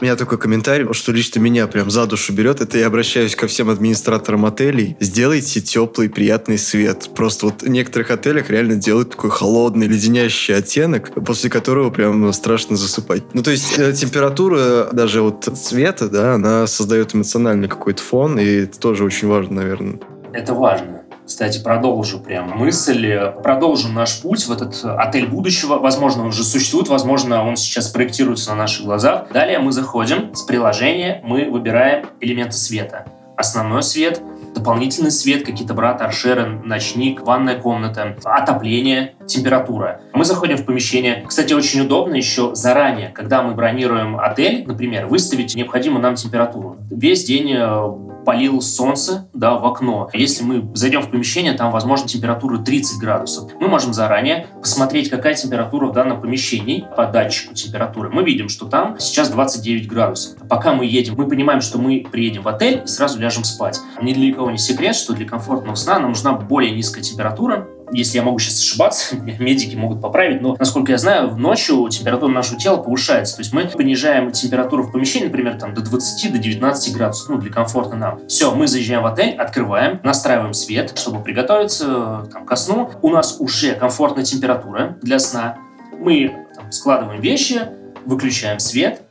У 0.01 0.05
меня 0.05 0.17
такой 0.17 0.39
комментарий, 0.39 0.91
что 0.95 1.13
лично 1.13 1.41
меня 1.41 1.67
прям 1.67 1.91
за 1.91 2.07
душу 2.07 2.33
берет. 2.33 2.63
Это 2.63 2.79
я 2.79 2.87
обращаюсь 2.87 3.37
ко 3.37 3.47
всем 3.47 3.69
администраторам 3.69 4.47
отелей. 4.47 4.97
Сделайте 4.99 5.61
теплый, 5.61 6.09
приятный 6.09 6.57
свет. 6.57 7.11
Просто 7.15 7.47
вот 7.47 7.63
в 7.63 7.69
некоторых 7.69 8.11
отелях 8.11 8.49
реально 8.49 8.77
делают 8.77 9.11
такой 9.11 9.29
холодный, 9.29 9.89
леденящий 9.89 10.57
оттенок, 10.57 11.13
после 11.27 11.51
которого 11.51 11.91
прям 11.91 12.33
страшно 12.33 12.77
засыпать. 12.79 13.25
Ну, 13.35 13.43
то 13.43 13.51
есть 13.51 13.79
э, 13.79 13.93
температура 13.93 14.89
даже 14.91 15.21
вот 15.21 15.45
цвета, 15.45 16.09
да, 16.09 16.35
она 16.35 16.67
создает 16.67 17.15
эмоциональный 17.15 17.69
какой-то 17.69 18.03
фон, 18.03 18.39
и 18.39 18.45
это 18.45 18.81
тоже 18.81 19.05
очень 19.05 19.29
важно, 19.29 19.57
наверное. 19.57 20.01
Это 20.33 20.55
важно. 20.55 21.00
Кстати, 21.31 21.63
продолжу 21.63 22.19
прям 22.19 22.59
мысль, 22.59 23.17
продолжим 23.45 23.95
наш 23.95 24.21
путь 24.21 24.49
в 24.49 24.51
этот 24.51 24.85
отель 24.85 25.29
будущего. 25.29 25.79
Возможно, 25.79 26.23
он 26.23 26.31
уже 26.31 26.43
существует, 26.43 26.89
возможно, 26.89 27.47
он 27.47 27.55
сейчас 27.55 27.87
проектируется 27.87 28.51
на 28.51 28.57
наших 28.57 28.85
глазах. 28.85 29.29
Далее 29.33 29.61
мы 29.61 29.71
заходим 29.71 30.35
с 30.35 30.43
приложения, 30.43 31.21
мы 31.23 31.49
выбираем 31.49 32.07
элементы 32.21 32.57
света. 32.57 33.07
Основной 33.37 33.85
свет, 33.85 34.21
дополнительный 34.55 35.11
свет, 35.11 35.45
какие-то 35.45 35.75
бра, 35.75 35.95
торшеры, 35.95 36.61
ночник, 36.65 37.23
ванная 37.23 37.59
комната, 37.59 38.17
отопление, 38.25 39.15
температура. 39.27 40.01
Мы 40.13 40.25
заходим 40.25 40.57
в 40.57 40.65
помещение. 40.65 41.25
Кстати, 41.27 41.53
очень 41.53 41.83
удобно 41.83 42.15
еще 42.15 42.55
заранее, 42.55 43.11
когда 43.11 43.43
мы 43.43 43.55
бронируем 43.55 44.19
отель, 44.19 44.65
например, 44.67 45.07
выставить 45.07 45.55
необходимую 45.55 46.03
нам 46.03 46.15
температуру. 46.15 46.79
Весь 46.91 47.25
день 47.25 47.53
э, 47.55 48.11
палило 48.25 48.61
солнце 48.61 49.29
да, 49.33 49.55
в 49.55 49.67
окно. 49.67 50.09
Если 50.13 50.45
мы 50.45 50.69
зайдем 50.75 51.03
в 51.03 51.11
помещение, 51.11 51.53
там, 51.55 51.71
возможно, 51.73 52.09
температура 52.09 52.59
30 52.59 53.01
градусов. 53.01 53.51
Мы 53.61 53.69
можем 53.69 53.93
заранее 53.93 54.47
посмотреть, 54.61 55.11
какая 55.11 55.35
температура 55.35 55.87
в 55.87 55.93
данном 55.93 56.21
помещении 56.21 56.87
по 56.97 57.07
датчику 57.07 57.55
температуры. 57.55 58.11
Мы 58.11 58.23
видим, 58.23 58.49
что 58.49 58.67
там 58.67 58.97
сейчас 58.99 59.31
29 59.31 59.89
градусов. 59.89 60.37
Пока 60.49 60.73
мы 60.73 60.87
едем, 60.87 61.15
мы 61.17 61.29
понимаем, 61.29 61.61
что 61.61 61.79
мы 61.79 62.07
приедем 62.11 62.43
в 62.43 62.49
отель 62.49 62.83
и 62.85 62.87
сразу 62.87 63.19
ляжем 63.19 63.45
спать. 63.45 63.81
Ни 64.01 64.13
кого 64.41 64.51
не 64.51 64.59
секрет, 64.59 64.97
что 64.97 65.13
для 65.13 65.27
комфортного 65.27 65.75
сна 65.75 65.99
нам 65.99 66.13
нужна 66.13 66.33
более 66.33 66.73
низкая 66.73 67.03
температура, 67.03 67.69
если 67.93 68.17
я 68.17 68.23
могу 68.23 68.39
сейчас 68.39 68.61
ошибаться, 68.61 69.17
медики 69.39 69.77
могут 69.77 70.01
поправить, 70.01 70.41
но, 70.41 70.57
насколько 70.59 70.93
я 70.93 70.99
знаю, 70.99 71.37
ночью 71.37 71.87
температура 71.91 72.31
нашего 72.31 72.59
тела 72.59 72.79
повышается. 72.79 73.37
То 73.37 73.43
есть 73.43 73.53
мы 73.53 73.67
понижаем 73.67 74.31
температуру 74.31 74.85
в 74.85 74.93
помещении, 74.93 75.27
например, 75.27 75.59
там, 75.59 75.75
до 75.75 75.83
20, 75.83 76.33
до 76.33 76.39
19 76.39 76.95
градусов, 76.95 77.29
ну, 77.29 77.37
для 77.37 77.53
комфорта 77.53 77.97
нам. 77.97 78.27
Все, 78.29 78.55
мы 78.55 78.67
заезжаем 78.67 79.03
в 79.03 79.07
отель, 79.07 79.35
открываем, 79.35 80.01
настраиваем 80.05 80.55
свет, 80.55 80.97
чтобы 80.99 81.23
приготовиться 81.23 82.27
там, 82.33 82.47
ко 82.47 82.57
сну. 82.57 82.91
У 83.03 83.11
нас 83.11 83.37
уже 83.41 83.75
комфортная 83.75 84.25
температура 84.25 84.97
для 85.03 85.19
сна. 85.19 85.59
Мы 85.99 86.47
там, 86.55 86.73
складываем 86.73 87.21
вещи, 87.21 87.61
выключаем 88.07 88.59
свет, 88.59 89.03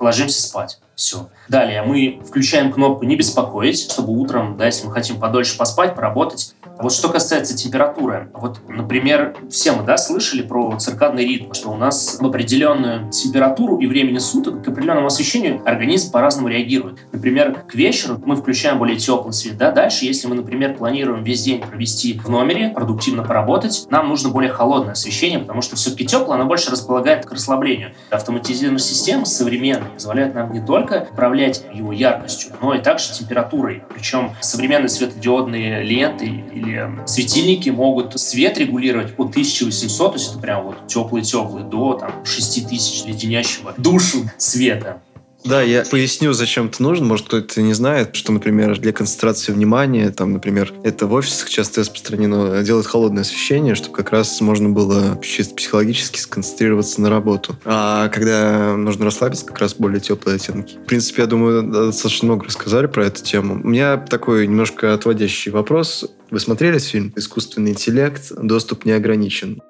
ложимся 0.00 0.40
спать. 0.40 0.80
Все. 0.94 1.28
Далее 1.48 1.82
мы 1.82 2.20
включаем 2.26 2.70
кнопку 2.70 3.04
«Не 3.04 3.16
беспокоить», 3.16 3.90
чтобы 3.90 4.12
утром, 4.12 4.56
да, 4.58 4.66
если 4.66 4.86
мы 4.86 4.92
хотим 4.92 5.18
подольше 5.18 5.56
поспать, 5.56 5.94
поработать, 5.94 6.54
вот 6.78 6.92
что 6.92 7.08
касается 7.08 7.56
температуры, 7.56 8.30
вот, 8.34 8.60
например, 8.68 9.34
все 9.50 9.72
мы, 9.72 9.82
да, 9.82 9.96
слышали 9.96 10.42
про 10.42 10.76
циркадный 10.78 11.24
ритм, 11.24 11.52
что 11.52 11.70
у 11.70 11.76
нас 11.76 12.18
в 12.20 12.26
определенную 12.26 13.10
температуру 13.10 13.78
и 13.78 13.86
времени 13.86 14.18
суток 14.18 14.62
к 14.62 14.68
определенному 14.68 15.06
освещению 15.06 15.60
организм 15.64 16.12
по-разному 16.12 16.48
реагирует. 16.48 16.98
Например, 17.12 17.64
к 17.66 17.74
вечеру 17.74 18.20
мы 18.24 18.36
включаем 18.36 18.78
более 18.78 18.96
теплый 18.96 19.32
свет, 19.32 19.56
да, 19.56 19.72
дальше, 19.72 20.04
если 20.04 20.28
мы, 20.28 20.36
например, 20.36 20.76
планируем 20.76 21.24
весь 21.24 21.42
день 21.42 21.60
провести 21.60 22.18
в 22.18 22.28
номере, 22.28 22.70
продуктивно 22.70 23.24
поработать, 23.24 23.86
нам 23.90 24.08
нужно 24.08 24.28
более 24.28 24.52
холодное 24.52 24.92
освещение, 24.92 25.38
потому 25.38 25.62
что 25.62 25.76
все-таки 25.76 26.06
теплое, 26.06 26.36
оно 26.36 26.44
больше 26.44 26.70
располагает 26.70 27.26
к 27.26 27.32
расслаблению. 27.32 27.92
Автоматизированная 28.10 28.78
система 28.78 29.24
современная 29.24 29.88
позволяет 29.88 30.34
нам 30.34 30.52
не 30.52 30.60
только 30.60 31.08
управлять 31.10 31.37
его 31.72 31.92
яркостью, 31.92 32.52
но 32.60 32.74
и 32.74 32.80
также 32.80 33.12
температурой. 33.12 33.82
Причем 33.94 34.32
современные 34.40 34.88
светодиодные 34.88 35.82
ленты 35.82 36.26
или 36.26 36.90
светильники 37.06 37.70
могут 37.70 38.18
свет 38.20 38.58
регулировать 38.58 39.12
от 39.18 39.30
1800, 39.30 40.12
то 40.12 40.18
есть 40.18 40.30
это 40.30 40.38
прям 40.40 40.64
вот 40.64 40.86
теплый-теплый, 40.86 41.64
до 41.64 41.94
там 41.94 42.24
6000 42.24 43.06
леденящего 43.06 43.74
душу 43.76 44.30
света. 44.36 45.00
Да, 45.44 45.62
я 45.62 45.84
поясню, 45.84 46.32
зачем 46.32 46.66
это 46.66 46.82
нужно. 46.82 47.06
Может, 47.06 47.26
кто-то 47.26 47.62
не 47.62 47.72
знает, 47.72 48.14
что, 48.16 48.32
например, 48.32 48.78
для 48.78 48.92
концентрации 48.92 49.52
внимания, 49.52 50.10
там, 50.10 50.32
например, 50.32 50.72
это 50.82 51.06
в 51.06 51.12
офисах 51.12 51.48
часто 51.48 51.80
распространено, 51.80 52.62
делать 52.62 52.86
холодное 52.86 53.22
освещение, 53.22 53.74
чтобы 53.74 53.96
как 53.96 54.10
раз 54.10 54.40
можно 54.40 54.68
было 54.68 55.18
чисто 55.22 55.54
психологически 55.54 56.18
сконцентрироваться 56.18 57.00
на 57.00 57.08
работу. 57.08 57.56
А 57.64 58.08
когда 58.08 58.76
нужно 58.76 59.04
расслабиться, 59.04 59.46
как 59.46 59.58
раз 59.58 59.74
более 59.74 60.00
теплые 60.00 60.36
оттенки. 60.36 60.76
В 60.76 60.86
принципе, 60.86 61.22
я 61.22 61.28
думаю, 61.28 61.62
достаточно 61.62 62.26
много 62.26 62.46
рассказали 62.46 62.86
про 62.86 63.06
эту 63.06 63.22
тему. 63.22 63.60
У 63.62 63.68
меня 63.68 63.96
такой 63.96 64.46
немножко 64.46 64.92
отводящий 64.92 65.52
вопрос. 65.52 66.04
Вы 66.30 66.40
смотрели 66.40 66.78
фильм 66.78 67.12
«Искусственный 67.16 67.72
интеллект. 67.72 68.32
Доступ 68.36 68.84
не 68.84 68.92
ограничен»? 68.92 69.62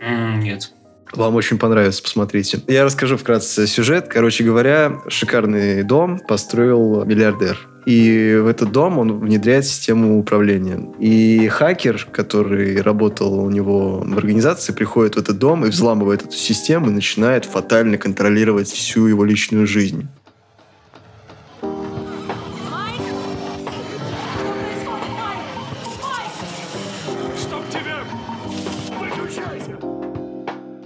нет. 0.00 0.72
Вам 1.14 1.34
очень 1.34 1.58
понравится, 1.58 2.02
посмотрите. 2.02 2.60
Я 2.68 2.84
расскажу 2.84 3.16
вкратце 3.16 3.66
сюжет. 3.66 4.08
Короче 4.08 4.44
говоря, 4.44 5.00
шикарный 5.08 5.82
дом 5.82 6.18
построил 6.18 7.04
миллиардер. 7.04 7.58
И 7.84 8.38
в 8.40 8.46
этот 8.46 8.70
дом 8.70 8.98
он 8.98 9.18
внедряет 9.18 9.66
систему 9.66 10.18
управления. 10.18 10.88
И 11.00 11.48
хакер, 11.48 12.06
который 12.12 12.80
работал 12.80 13.40
у 13.40 13.50
него 13.50 14.02
в 14.06 14.18
организации, 14.18 14.72
приходит 14.72 15.16
в 15.16 15.18
этот 15.18 15.38
дом 15.38 15.66
и 15.66 15.68
взламывает 15.70 16.22
эту 16.22 16.36
систему 16.36 16.88
и 16.88 16.92
начинает 16.92 17.44
фатально 17.44 17.98
контролировать 17.98 18.68
всю 18.68 19.06
его 19.06 19.24
личную 19.24 19.66
жизнь. 19.66 20.08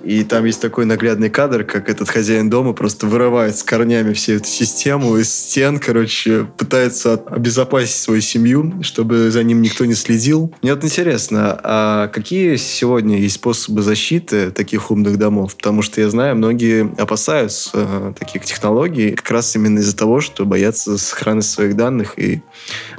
И 0.06 0.22
там 0.22 0.44
есть 0.44 0.60
такой 0.60 0.84
наглядный 0.84 1.30
кадр, 1.30 1.64
как 1.64 1.88
этот 1.88 2.08
хозяин 2.08 2.48
дома 2.48 2.74
просто 2.74 3.08
вырывает 3.08 3.56
с 3.56 3.64
корнями 3.64 4.12
всю 4.12 4.34
эту 4.34 4.46
систему 4.46 5.16
из 5.16 5.32
стен, 5.34 5.80
короче, 5.80 6.46
пытается 6.56 7.14
обезопасить 7.14 7.96
свою 7.96 8.20
семью, 8.20 8.84
чтобы 8.84 9.32
за 9.32 9.42
ним 9.42 9.62
никто 9.62 9.84
не 9.84 9.94
следил. 9.94 10.54
Мне 10.62 10.74
вот 10.74 10.84
интересно, 10.84 11.58
а 11.60 12.06
какие 12.06 12.54
сегодня 12.54 13.18
есть 13.18 13.34
способы 13.34 13.82
защиты 13.82 14.52
таких 14.52 14.92
умных 14.92 15.18
домов? 15.18 15.56
Потому 15.56 15.82
что 15.82 16.00
я 16.00 16.08
знаю, 16.08 16.36
многие 16.36 16.88
опасаются 17.02 17.70
э, 17.74 18.12
таких 18.16 18.44
технологий 18.44 19.10
как 19.10 19.28
раз 19.32 19.56
именно 19.56 19.80
из-за 19.80 19.96
того, 19.96 20.20
что 20.20 20.44
боятся 20.44 20.98
сохранности 20.98 21.54
своих 21.54 21.74
данных 21.74 22.16
и 22.16 22.42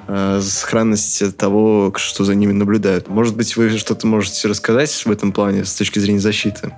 э, 0.10 0.41
сохранности 0.43 1.32
того, 1.32 1.93
что 1.96 2.26
за 2.26 2.36
ними 2.36 2.52
наблюдают. 2.52 3.08
Может 3.08 3.38
быть, 3.38 3.56
вы 3.56 3.70
что-то 3.78 4.08
можете 4.08 4.50
рассказать 4.50 4.91
в 4.91 5.10
этом 5.10 5.32
плане 5.32 5.63
с 5.63 5.74
точки 5.74 6.00
зрения 6.00 6.20
защиты? 6.20 6.74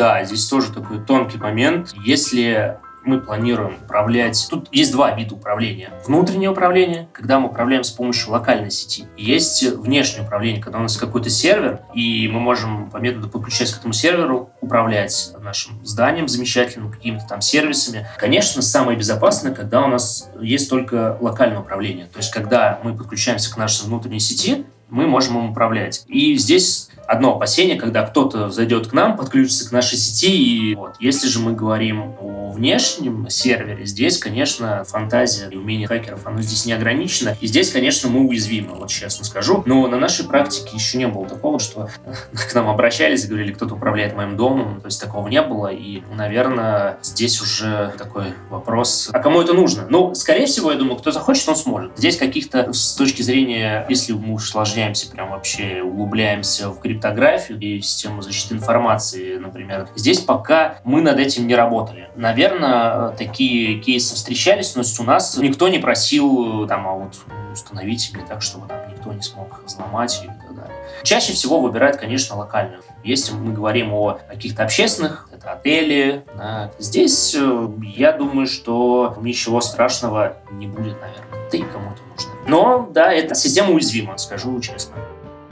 Да, 0.00 0.24
здесь 0.24 0.48
тоже 0.48 0.72
такой 0.72 0.98
тонкий 0.98 1.36
момент. 1.36 1.92
Если 2.06 2.78
мы 3.04 3.20
планируем 3.20 3.74
управлять... 3.84 4.46
Тут 4.48 4.66
есть 4.72 4.92
два 4.92 5.14
вида 5.14 5.34
управления. 5.34 5.92
Внутреннее 6.06 6.48
управление, 6.48 7.10
когда 7.12 7.38
мы 7.38 7.50
управляем 7.50 7.84
с 7.84 7.90
помощью 7.90 8.30
локальной 8.30 8.70
сети. 8.70 9.04
Есть 9.18 9.62
внешнее 9.62 10.24
управление, 10.24 10.62
когда 10.62 10.78
у 10.78 10.82
нас 10.82 10.96
какой-то 10.96 11.28
сервер, 11.28 11.80
и 11.92 12.28
мы 12.28 12.40
можем 12.40 12.88
по 12.88 12.96
методу 12.96 13.28
подключаясь 13.28 13.74
к 13.74 13.80
этому 13.80 13.92
серверу 13.92 14.48
управлять 14.62 15.34
нашим 15.38 15.84
зданием 15.84 16.28
замечательным, 16.28 16.90
какими-то 16.90 17.26
там 17.28 17.42
сервисами. 17.42 18.06
Конечно, 18.16 18.62
самое 18.62 18.96
безопасное, 18.96 19.54
когда 19.54 19.82
у 19.84 19.88
нас 19.88 20.30
есть 20.40 20.70
только 20.70 21.18
локальное 21.20 21.60
управление. 21.60 22.06
То 22.06 22.20
есть, 22.20 22.30
когда 22.30 22.80
мы 22.82 22.96
подключаемся 22.96 23.52
к 23.52 23.58
нашей 23.58 23.84
внутренней 23.84 24.20
сети, 24.20 24.64
мы 24.90 25.06
можем 25.06 25.38
им 25.38 25.50
управлять. 25.50 26.04
И 26.08 26.36
здесь 26.36 26.89
одно 27.10 27.34
опасение, 27.34 27.76
когда 27.76 28.06
кто-то 28.06 28.50
зайдет 28.50 28.86
к 28.86 28.92
нам, 28.92 29.16
подключится 29.16 29.68
к 29.68 29.72
нашей 29.72 29.98
сети. 29.98 30.30
И 30.30 30.74
вот. 30.76 30.94
Если 31.00 31.26
же 31.26 31.40
мы 31.40 31.52
говорим 31.52 32.14
о 32.20 32.52
внешнем 32.52 33.28
сервере, 33.28 33.84
здесь, 33.84 34.18
конечно, 34.18 34.84
фантазия 34.84 35.48
и 35.50 35.56
умение 35.56 35.88
хакеров, 35.88 36.26
оно 36.26 36.40
здесь 36.40 36.66
не 36.66 36.72
ограничено. 36.72 37.36
И 37.40 37.48
здесь, 37.48 37.72
конечно, 37.72 38.08
мы 38.08 38.20
уязвимы, 38.20 38.74
вот 38.74 38.90
честно 38.90 39.24
скажу. 39.24 39.62
Но 39.66 39.86
на 39.88 39.98
нашей 39.98 40.24
практике 40.24 40.70
еще 40.74 40.98
не 40.98 41.08
было 41.08 41.26
такого, 41.26 41.58
что 41.58 41.88
к 42.32 42.54
нам 42.54 42.68
обращались 42.68 43.24
и 43.24 43.28
говорили, 43.28 43.52
кто-то 43.52 43.74
управляет 43.74 44.14
моим 44.14 44.36
домом. 44.36 44.80
То 44.80 44.86
есть 44.86 45.00
такого 45.00 45.26
не 45.26 45.42
было. 45.42 45.68
И, 45.72 46.02
наверное, 46.14 46.98
здесь 47.02 47.40
уже 47.40 47.92
такой 47.98 48.26
вопрос, 48.50 49.10
а 49.12 49.18
кому 49.18 49.42
это 49.42 49.52
нужно? 49.52 49.86
Ну, 49.88 50.14
скорее 50.14 50.46
всего, 50.46 50.70
я 50.70 50.78
думаю, 50.78 50.96
кто 50.96 51.10
захочет, 51.10 51.48
он 51.48 51.56
сможет. 51.56 51.98
Здесь 51.98 52.16
каких-то 52.16 52.72
с 52.72 52.94
точки 52.94 53.22
зрения, 53.22 53.84
если 53.88 54.12
мы 54.12 54.34
усложняемся, 54.34 55.10
прям 55.10 55.30
вообще 55.30 55.82
углубляемся 55.82 56.70
в 56.70 56.78
криптографию, 56.78 56.99
криптографию 57.00 57.58
и 57.58 57.80
систему 57.80 58.20
защиты 58.20 58.54
информации, 58.54 59.36
например. 59.38 59.88
Здесь 59.96 60.20
пока 60.20 60.78
мы 60.84 61.00
над 61.00 61.18
этим 61.18 61.46
не 61.46 61.54
работали. 61.54 62.10
Наверное, 62.14 63.10
такие 63.10 63.80
кейсы 63.80 64.14
встречались, 64.14 64.76
но 64.76 64.82
у 64.98 65.02
нас 65.04 65.36
никто 65.38 65.68
не 65.68 65.78
просил 65.78 66.66
там, 66.68 66.86
а 66.86 66.92
вот 66.92 67.14
установите 67.52 68.14
мне 68.14 68.24
так, 68.26 68.42
чтобы 68.42 68.68
там 68.68 68.78
никто 68.90 69.12
не 69.12 69.22
смог 69.22 69.62
взломать 69.64 70.20
и 70.22 70.26
так 70.26 70.54
далее. 70.54 70.76
Чаще 71.02 71.32
всего 71.32 71.60
выбирают, 71.60 71.96
конечно, 71.96 72.36
локальную. 72.36 72.82
Если 73.02 73.32
мы 73.32 73.54
говорим 73.54 73.94
о 73.94 74.18
каких-то 74.28 74.62
общественных, 74.62 75.28
это 75.32 75.52
отели, 75.52 76.22
да, 76.36 76.70
здесь 76.78 77.34
э, 77.34 77.68
я 77.96 78.12
думаю, 78.12 78.46
что 78.46 79.16
ничего 79.22 79.62
страшного 79.62 80.36
не 80.50 80.66
будет, 80.66 81.00
наверное. 81.00 81.48
И 81.50 81.62
кому-то 81.62 82.02
нужно. 82.10 82.30
Но, 82.46 82.88
да, 82.92 83.10
эта 83.10 83.34
система 83.34 83.70
уязвима, 83.70 84.18
скажу 84.18 84.60
честно. 84.60 84.96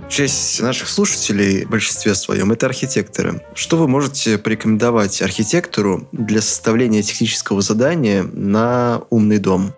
Часть 0.08 0.62
наших 0.62 0.88
слушателей 0.88 1.66
в 1.66 1.70
большинстве 1.70 2.14
своем 2.14 2.50
это 2.50 2.66
архитекторы. 2.66 3.42
Что 3.54 3.76
вы 3.76 3.88
можете 3.88 4.38
порекомендовать 4.38 5.20
архитектору 5.20 6.08
для 6.12 6.40
составления 6.40 7.02
технического 7.02 7.60
задания 7.60 8.22
на 8.22 9.02
умный 9.10 9.38
дом? 9.38 9.74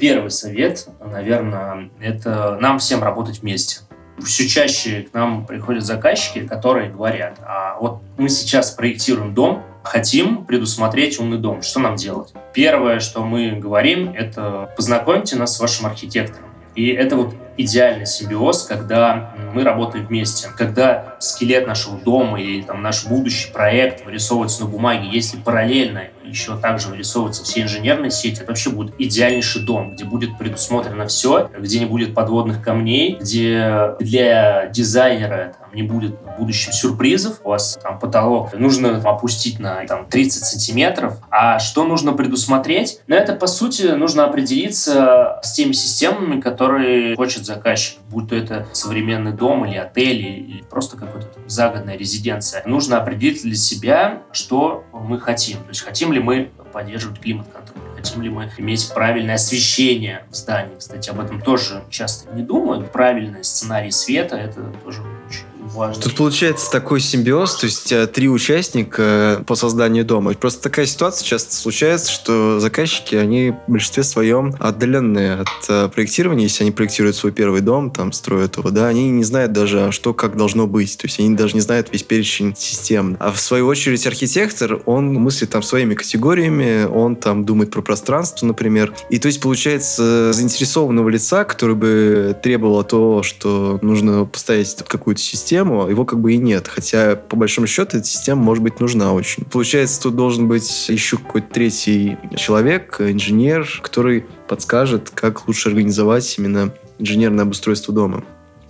Первый 0.00 0.32
совет, 0.32 0.88
наверное, 1.00 1.90
это 2.00 2.58
нам 2.60 2.80
всем 2.80 3.04
работать 3.04 3.40
вместе. 3.40 3.80
Все 4.24 4.48
чаще 4.48 5.02
к 5.10 5.14
нам 5.14 5.46
приходят 5.46 5.84
заказчики, 5.84 6.46
которые 6.46 6.90
говорят, 6.90 7.38
а 7.40 7.78
вот 7.78 8.02
мы 8.18 8.28
сейчас 8.28 8.72
проектируем 8.72 9.32
дом, 9.32 9.62
хотим 9.84 10.44
предусмотреть 10.44 11.20
умный 11.20 11.38
дом. 11.38 11.62
Что 11.62 11.80
нам 11.80 11.96
делать? 11.96 12.32
Первое, 12.52 12.98
что 12.98 13.24
мы 13.24 13.52
говорим, 13.52 14.10
это 14.10 14.72
познакомьте 14.76 15.36
нас 15.36 15.56
с 15.56 15.60
вашим 15.60 15.86
архитектором. 15.86 16.48
И 16.74 16.88
это 16.88 17.16
вот 17.16 17.34
идеальный 17.56 18.06
симбиоз, 18.06 18.64
когда 18.64 19.34
мы 19.52 19.62
работаем 19.64 20.06
вместе. 20.06 20.48
Когда 20.56 21.16
скелет 21.18 21.66
нашего 21.66 21.98
дома 21.98 22.40
или 22.40 22.62
там, 22.62 22.82
наш 22.82 23.06
будущий 23.06 23.52
проект 23.52 24.04
вырисовывается 24.04 24.64
на 24.64 24.68
бумаге, 24.68 25.08
если 25.10 25.38
параллельно 25.38 26.08
еще 26.26 26.56
также 26.56 26.88
вырисовываются 26.88 27.44
все 27.44 27.62
инженерные 27.62 28.10
сети, 28.10 28.40
это 28.40 28.48
вообще 28.48 28.70
будет 28.70 28.94
идеальнейший 28.98 29.62
дом, 29.62 29.94
где 29.94 30.04
будет 30.04 30.38
предусмотрено 30.38 31.06
все, 31.06 31.50
где 31.58 31.78
не 31.78 31.86
будет 31.86 32.14
подводных 32.14 32.62
камней, 32.62 33.16
где 33.20 33.94
для 34.00 34.66
дизайнера 34.66 35.54
там, 35.58 35.74
не 35.74 35.82
будет 35.82 36.16
в 36.20 36.38
будущем 36.38 36.72
сюрпризов. 36.72 37.40
У 37.44 37.50
вас 37.50 37.78
там 37.82 37.98
потолок 37.98 38.54
нужно 38.54 39.00
там, 39.00 39.14
опустить 39.14 39.58
на 39.58 39.86
там, 39.86 40.06
30 40.06 40.44
сантиметров. 40.44 41.18
А 41.30 41.58
что 41.58 41.84
нужно 41.84 42.12
предусмотреть? 42.12 43.00
На 43.06 43.14
это, 43.14 43.34
по 43.34 43.46
сути, 43.46 43.82
нужно 43.82 44.24
определиться 44.24 45.40
с 45.42 45.52
теми 45.52 45.72
системами, 45.72 46.40
которые 46.40 47.16
хочет 47.16 47.44
заказчик, 47.44 47.98
будь 48.08 48.28
то 48.28 48.36
это 48.36 48.66
современный 48.72 49.32
дом 49.32 49.64
или 49.66 49.76
отель, 49.76 50.24
или 50.26 50.62
просто 50.68 50.96
какая-то 50.96 51.28
загородная 51.46 51.96
резиденция. 51.96 52.62
Нужно 52.66 52.98
определить 52.98 53.42
для 53.42 53.54
себя, 53.54 54.22
что 54.32 54.84
мы 54.92 55.20
хотим. 55.20 55.58
То 55.58 55.68
есть 55.68 55.82
хотим 55.82 56.12
ли 56.12 56.15
мы 56.20 56.50
поддерживать 56.72 57.20
климат-контроль, 57.20 57.82
хотим 57.96 58.22
ли 58.22 58.28
мы 58.28 58.50
иметь 58.58 58.92
правильное 58.92 59.36
освещение 59.36 60.24
в 60.30 60.34
здании. 60.34 60.76
Кстати, 60.78 61.10
об 61.10 61.20
этом 61.20 61.40
тоже 61.40 61.82
часто 61.90 62.34
не 62.34 62.42
думают. 62.42 62.92
Правильный 62.92 63.44
сценарий 63.44 63.90
света— 63.90 64.36
это 64.38 64.72
тоже 64.84 65.02
важно. 65.76 66.02
Тут 66.02 66.16
получается 66.16 66.70
такой 66.70 67.00
симбиоз, 67.00 67.56
то 67.56 67.66
есть 67.66 67.92
э, 67.92 68.06
три 68.06 68.28
участника 68.28 69.02
э, 69.40 69.44
по 69.46 69.54
созданию 69.54 70.04
дома. 70.04 70.34
Просто 70.34 70.62
такая 70.62 70.86
ситуация 70.86 71.24
часто 71.24 71.54
случается, 71.54 72.10
что 72.10 72.58
заказчики, 72.58 73.14
они 73.14 73.52
в 73.66 73.70
большинстве 73.70 74.02
своем 74.02 74.54
отдаленные 74.58 75.40
от 75.40 75.48
э, 75.68 75.88
проектирования. 75.88 76.44
Если 76.44 76.64
они 76.64 76.72
проектируют 76.72 77.16
свой 77.16 77.32
первый 77.32 77.60
дом, 77.60 77.90
там, 77.90 78.12
строят 78.12 78.56
его, 78.56 78.70
да, 78.70 78.88
они 78.88 79.10
не 79.10 79.24
знают 79.24 79.52
даже, 79.52 79.92
что 79.92 80.14
как 80.14 80.36
должно 80.36 80.66
быть. 80.66 80.96
То 80.98 81.06
есть 81.06 81.20
они 81.20 81.36
даже 81.36 81.54
не 81.54 81.60
знают 81.60 81.88
весь 81.92 82.02
перечень 82.02 82.54
систем. 82.56 83.16
А 83.20 83.30
в 83.30 83.38
свою 83.38 83.66
очередь 83.66 84.06
архитектор, 84.06 84.80
он 84.86 85.12
мыслит 85.14 85.50
там 85.50 85.62
своими 85.62 85.94
категориями, 85.94 86.84
он 86.84 87.16
там 87.16 87.44
думает 87.44 87.70
про 87.70 87.82
пространство, 87.82 88.46
например. 88.46 88.94
И 89.10 89.18
то 89.18 89.26
есть 89.26 89.40
получается 89.40 90.32
заинтересованного 90.32 91.08
лица, 91.08 91.44
который 91.44 91.74
бы 91.74 92.36
требовал 92.42 92.82
то, 92.84 93.22
что 93.22 93.78
нужно 93.82 94.24
поставить 94.24 94.74
какую-то 94.86 95.20
систему, 95.20 95.65
систему, 95.66 95.88
его 95.88 96.04
как 96.04 96.20
бы 96.20 96.34
и 96.34 96.38
нет. 96.38 96.68
Хотя, 96.68 97.16
по 97.16 97.36
большому 97.36 97.66
счету, 97.66 97.98
эта 97.98 98.06
система 98.06 98.42
может 98.42 98.62
быть 98.62 98.80
нужна 98.80 99.12
очень. 99.12 99.44
Получается, 99.44 100.02
тут 100.02 100.16
должен 100.16 100.48
быть 100.48 100.88
еще 100.88 101.16
какой-то 101.16 101.52
третий 101.52 102.16
человек, 102.36 103.00
инженер, 103.00 103.80
который 103.82 104.24
подскажет, 104.48 105.10
как 105.14 105.48
лучше 105.48 105.68
организовать 105.68 106.38
именно 106.38 106.72
инженерное 106.98 107.44
обустройство 107.44 107.92
дома. 107.92 108.24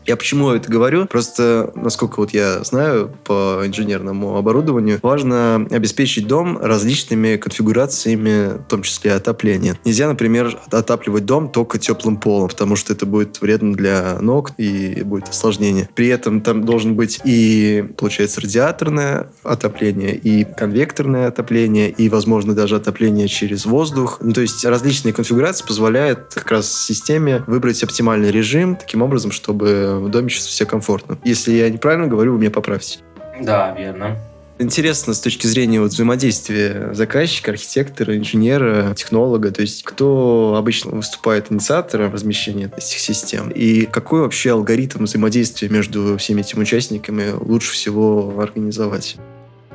Я 0.07 0.17
почему 0.17 0.51
это 0.51 0.71
говорю? 0.71 1.07
Просто, 1.07 1.73
насколько 1.75 2.21
вот 2.21 2.33
я 2.33 2.63
знаю 2.63 3.11
по 3.25 3.63
инженерному 3.65 4.37
оборудованию, 4.37 5.01
важно 5.03 5.67
обеспечить 5.71 6.29
дом 6.29 6.59
различными 6.59 7.37
конфигурациями, 7.37 8.59
в 8.59 8.69
том 8.69 8.83
числе 8.83 9.13
отопления. 9.15 9.79
Нельзя, 9.85 10.07
например, 10.09 10.59
отапливать 10.71 11.25
дом 11.25 11.51
только 11.51 11.79
теплым 11.79 12.19
полом, 12.19 12.49
потому 12.49 12.77
что 12.77 12.93
это 12.93 13.05
будет 13.05 13.41
вредно 13.41 13.75
для 13.75 14.19
ног 14.21 14.53
и 14.59 15.03
будет 15.03 15.29
осложнение. 15.29 15.89
При 15.95 16.07
этом 16.07 16.41
там 16.41 16.65
должен 16.65 16.95
быть 16.95 17.21
и, 17.25 17.85
получается, 17.97 18.41
радиаторное 18.41 19.31
отопление, 19.43 20.15
и 20.15 20.45
конвекторное 20.45 21.27
отопление, 21.29 21.91
и, 21.91 22.09
возможно, 22.09 22.55
даже 22.55 22.77
отопление 22.77 23.27
через 23.27 23.67
воздух. 23.67 24.19
Ну, 24.21 24.33
то 24.33 24.41
есть 24.41 24.65
различные 24.65 25.13
конфигурации 25.13 25.67
позволяют 25.67 26.33
как 26.33 26.51
раз 26.53 26.73
системе 26.73 27.43
выбрать 27.49 27.83
оптимальный 27.83 28.31
режим 28.31 28.77
таким 28.77 29.03
образом, 29.03 29.33
чтобы 29.33 29.96
в 29.99 30.11
доме 30.11 30.29
чувствовать 30.29 30.57
себя 30.57 30.67
комфортно. 30.69 31.19
Если 31.25 31.53
я 31.53 31.71
неправильно 31.71 32.07
говорю, 32.07 32.33
вы 32.33 32.39
меня 32.39 32.51
поправьте. 32.51 32.99
Да, 33.41 33.75
верно. 33.79 34.17
Интересно 34.59 35.13
с 35.13 35.21
точки 35.21 35.47
зрения 35.47 35.81
вот 35.81 35.93
взаимодействия 35.93 36.95
заказчика, 36.95 37.51
архитектора, 37.51 38.17
инженера, 38.17 38.95
технолога, 38.95 39.51
то 39.51 39.61
есть 39.61 39.83
кто 39.83 40.55
обычно 40.57 40.93
выступает 40.93 41.53
инициатором 41.53 42.11
размещения 42.11 42.73
этих 42.75 42.99
систем 42.99 43.51
и 43.51 43.85
какой 43.85 44.21
вообще 44.21 44.53
алгоритм 44.53 45.05
взаимодействия 45.05 45.69
между 45.69 46.17
всеми 46.17 46.41
этими 46.41 46.61
участниками 46.61 47.33
лучше 47.39 47.73
всего 47.73 48.33
организовать? 48.41 49.19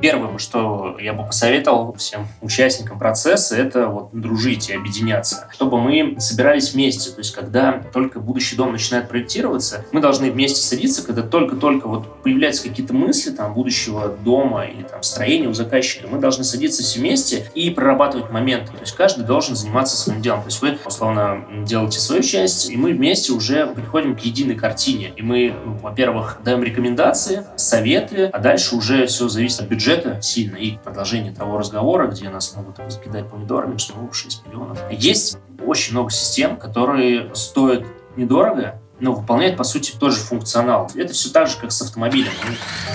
Первое, 0.02 0.36
что 0.38 0.96
я 1.00 1.12
бы 1.12 1.24
посоветовал 1.24 1.94
всем 1.94 2.26
участникам 2.40 2.98
процесса, 2.98 3.56
это 3.56 3.86
вот 3.86 4.10
дружить 4.12 4.68
и 4.68 4.74
объединяться, 4.74 5.48
чтобы 5.52 5.80
мы 5.80 6.16
собирались 6.18 6.72
вместе. 6.72 7.10
То 7.10 7.18
есть, 7.18 7.32
когда 7.32 7.84
только 7.92 8.18
будущий 8.18 8.56
дом 8.56 8.72
начинает 8.72 9.08
проектироваться, 9.08 9.84
мы 9.92 10.00
должны 10.00 10.32
вместе 10.32 10.60
садиться, 10.60 11.06
когда 11.06 11.22
только-только 11.22 11.86
вот 11.86 12.22
появляются 12.24 12.64
какие-то 12.64 12.94
мысли 12.94 13.30
там 13.30 13.54
будущего 13.54 14.08
дома 14.08 14.64
или 14.64 14.82
там 14.82 15.04
строения 15.04 15.46
у 15.46 15.54
заказчика, 15.54 16.08
мы 16.08 16.18
должны 16.18 16.42
садиться 16.42 16.82
все 16.82 16.98
вместе 16.98 17.46
и 17.54 17.70
прорабатывать 17.70 18.32
моменты. 18.32 18.72
То 18.72 18.80
есть, 18.80 18.96
каждый 18.96 19.24
должен 19.24 19.54
заниматься 19.54 19.96
своим 19.96 20.20
делом. 20.20 20.40
То 20.40 20.48
есть, 20.48 20.60
вы, 20.62 20.78
условно, 20.84 21.44
делаете 21.64 22.00
свою 22.00 22.22
часть, 22.22 22.70
и 22.70 22.76
мы 22.76 22.92
вместе 22.92 23.32
уже 23.32 23.68
приходим 23.68 24.16
к 24.16 24.20
единой 24.22 24.56
картине. 24.56 25.12
И 25.14 25.22
мы, 25.22 25.54
ну, 25.64 25.74
во-первых, 25.74 26.38
даем 26.44 26.64
рекомендации, 26.64 27.46
советы, 27.54 28.30
а 28.32 28.40
дальше 28.40 28.74
уже 28.74 29.06
все 29.06 29.28
зависит 29.28 29.60
от 29.60 29.68
бюджета 29.68 29.91
сильно 30.20 30.56
и 30.56 30.76
продолжение 30.78 31.32
того 31.32 31.58
разговора, 31.58 32.06
где 32.06 32.28
нас 32.30 32.54
могут 32.56 32.78
закидать 32.90 33.28
помидорами, 33.28 33.76
что 33.78 33.94
ну, 33.96 34.12
6 34.12 34.46
миллионов. 34.46 34.78
Есть 34.90 35.38
очень 35.64 35.92
много 35.92 36.10
систем, 36.10 36.56
которые 36.56 37.34
стоят 37.34 37.84
недорого, 38.16 38.80
но 39.02 39.12
выполняет, 39.12 39.56
по 39.56 39.64
сути, 39.64 39.92
тот 39.98 40.12
же 40.12 40.20
функционал. 40.20 40.90
Это 40.94 41.12
все 41.12 41.30
так 41.30 41.48
же, 41.48 41.56
как 41.60 41.72
с 41.72 41.82
автомобилем. 41.82 42.30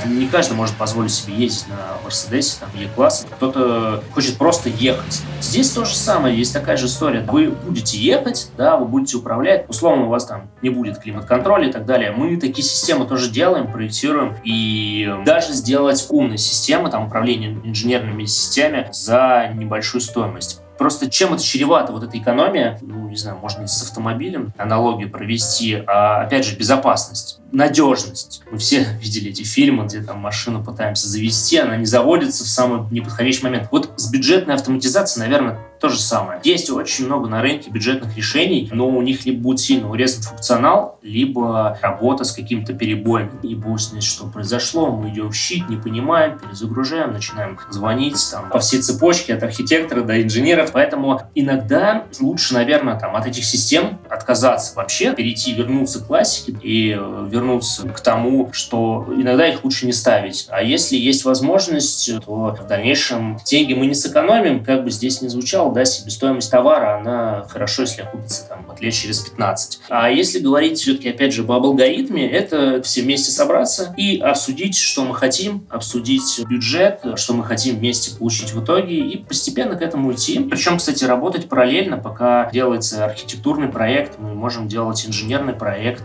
Ну, 0.06 0.14
не 0.14 0.28
каждый 0.28 0.54
может 0.54 0.76
позволить 0.76 1.14
себе 1.14 1.36
ездить 1.36 1.68
на 1.68 2.02
Мерседесе, 2.04 2.58
там, 2.62 2.70
Е-класс. 2.74 3.28
Кто-то 3.36 4.02
хочет 4.14 4.38
просто 4.38 4.70
ехать. 4.70 5.22
Здесь 5.42 5.70
то 5.72 5.84
же 5.84 5.96
самое, 5.96 6.36
есть 6.36 6.54
такая 6.54 6.78
же 6.78 6.86
история. 6.86 7.20
Вы 7.30 7.52
будете 7.52 7.98
ехать, 7.98 8.50
да, 8.58 8.78
вы 8.78 8.86
будете 8.86 9.18
управлять. 9.18 9.70
Условно, 9.70 10.06
у 10.06 10.10
вас 10.10 10.26
там 10.26 10.50
не 10.62 10.70
будет 10.70 11.00
климат-контроля 11.00 11.68
и 11.68 11.72
так 11.72 11.86
далее. 11.86 12.12
Мы 12.12 12.38
такие 12.38 12.64
системы 12.64 13.06
тоже 13.06 13.30
делаем, 13.30 13.70
проектируем. 13.70 14.38
И 14.46 15.14
даже 15.26 15.52
сделать 15.52 16.06
умные 16.10 16.38
системы, 16.38 16.90
там, 16.90 17.08
управление 17.08 17.52
инженерными 17.66 18.24
системами 18.24 18.90
за 18.94 19.52
небольшую 19.54 20.02
стоимость. 20.02 20.62
Просто 20.78 21.10
чем 21.10 21.34
это 21.34 21.44
чревато, 21.44 21.92
вот 21.92 22.04
эта 22.04 22.18
экономия, 22.18 22.78
ну, 22.82 23.10
не 23.10 23.16
знаю, 23.16 23.38
можно 23.38 23.68
с 23.68 23.82
автомобилем 23.82 24.54
аналогию 24.58 25.10
провести, 25.10 25.84
а, 25.88 26.22
опять 26.22 26.46
же, 26.46 26.56
безопасность 26.56 27.40
надежность. 27.52 28.42
Мы 28.52 28.58
все 28.58 28.86
видели 29.02 29.30
эти 29.30 29.44
фильмы, 29.44 29.86
где 29.86 30.02
там 30.02 30.20
машину 30.20 30.64
пытаемся 30.64 31.08
завести, 31.08 31.58
она 31.58 31.78
не 31.78 31.86
заводится 31.86 32.44
в 32.44 32.48
самый 32.48 32.90
неподходящий 32.92 33.44
момент. 33.44 33.70
Вот 33.72 33.92
с 33.96 34.12
бюджетной 34.12 34.56
автоматизацией, 34.56 35.28
наверное, 35.28 35.60
то 35.80 35.90
же 35.90 36.00
самое. 36.00 36.40
Есть 36.44 36.70
очень 36.70 37.06
много 37.06 37.30
на 37.30 37.42
рынке 37.42 37.70
бюджетных 37.70 38.16
решений, 38.18 38.68
но 38.72 38.88
у 38.88 39.02
них 39.02 39.26
либо 39.26 39.42
будет 39.42 39.60
сильно 39.60 39.90
урезан 39.90 40.24
функционал, 40.24 41.00
либо 41.04 41.78
работа 41.82 42.24
с 42.24 42.32
какими-то 42.32 42.74
перебоями. 42.74 43.32
И 43.44 43.56
будет 43.56 43.78
что 44.04 44.26
произошло, 44.28 44.92
мы 44.92 45.10
идем 45.10 45.30
в 45.30 45.36
щит, 45.36 45.70
не 45.70 45.78
понимаем, 45.78 46.40
перезагружаем, 46.40 47.14
начинаем 47.14 47.60
звонить 47.70 48.18
там, 48.32 48.50
по 48.50 48.60
всей 48.60 48.82
цепочке 48.82 49.36
от 49.36 49.44
архитектора 49.44 50.02
до 50.02 50.22
инженеров. 50.22 50.72
Поэтому 50.74 51.22
иногда 51.36 52.06
лучше, 52.20 52.54
наверное, 52.56 53.00
там, 53.00 53.16
от 53.16 53.28
этих 53.28 53.46
систем 53.46 54.00
отказаться 54.10 54.76
вообще, 54.76 55.14
перейти, 55.14 55.54
вернуться 55.54 56.00
к 56.00 56.08
классике 56.08 56.58
и 56.62 56.90
вернуться 56.90 57.37
вернуться 57.38 57.88
к 57.90 58.00
тому, 58.00 58.50
что 58.54 59.08
иногда 59.16 59.48
их 59.48 59.64
лучше 59.64 59.86
не 59.86 59.94
ставить. 59.94 60.48
А 60.50 60.62
если 60.62 60.96
есть 60.96 61.26
возможность, 61.26 62.12
то 62.26 62.56
в 62.60 62.68
дальнейшем 62.68 63.40
деньги 63.46 63.74
мы 63.74 63.86
не 63.88 63.94
сэкономим, 63.94 64.64
как 64.64 64.84
бы 64.84 64.92
здесь 64.92 65.22
не 65.22 65.30
звучало, 65.30 65.74
да, 65.74 65.86
себестоимость 65.86 66.52
товара, 66.52 67.00
она 67.00 67.46
хорошо, 67.50 67.84
если 67.84 68.02
окупится 68.02 68.48
там 68.48 68.66
лет 68.80 68.94
через 68.94 69.22
15. 69.22 69.80
А 69.90 70.10
если 70.10 70.40
говорить 70.40 70.80
все-таки, 70.80 71.10
опять 71.10 71.34
же, 71.34 71.44
об 71.44 71.52
алгоритме, 71.52 72.30
это 72.30 72.82
все 72.84 73.02
вместе 73.02 73.32
собраться 73.32 73.94
и 73.98 74.20
обсудить, 74.20 74.78
что 74.78 75.04
мы 75.04 75.16
хотим, 75.16 75.66
обсудить 75.70 76.44
бюджет, 76.48 77.02
что 77.16 77.34
мы 77.34 77.44
хотим 77.44 77.78
вместе 77.78 78.16
получить 78.16 78.54
в 78.54 78.64
итоге 78.64 78.98
и 78.98 79.18
постепенно 79.18 79.76
к 79.76 79.82
этому 79.82 80.14
идти. 80.14 80.40
Причем, 80.40 80.78
кстати, 80.78 81.04
работать 81.04 81.50
параллельно, 81.50 81.98
пока 81.98 82.50
делается 82.52 83.06
архитектурный 83.06 83.68
проект, 83.68 84.20
мы 84.20 84.34
можем 84.34 84.68
делать 84.68 85.06
инженерный 85.08 85.54
проект 85.54 86.04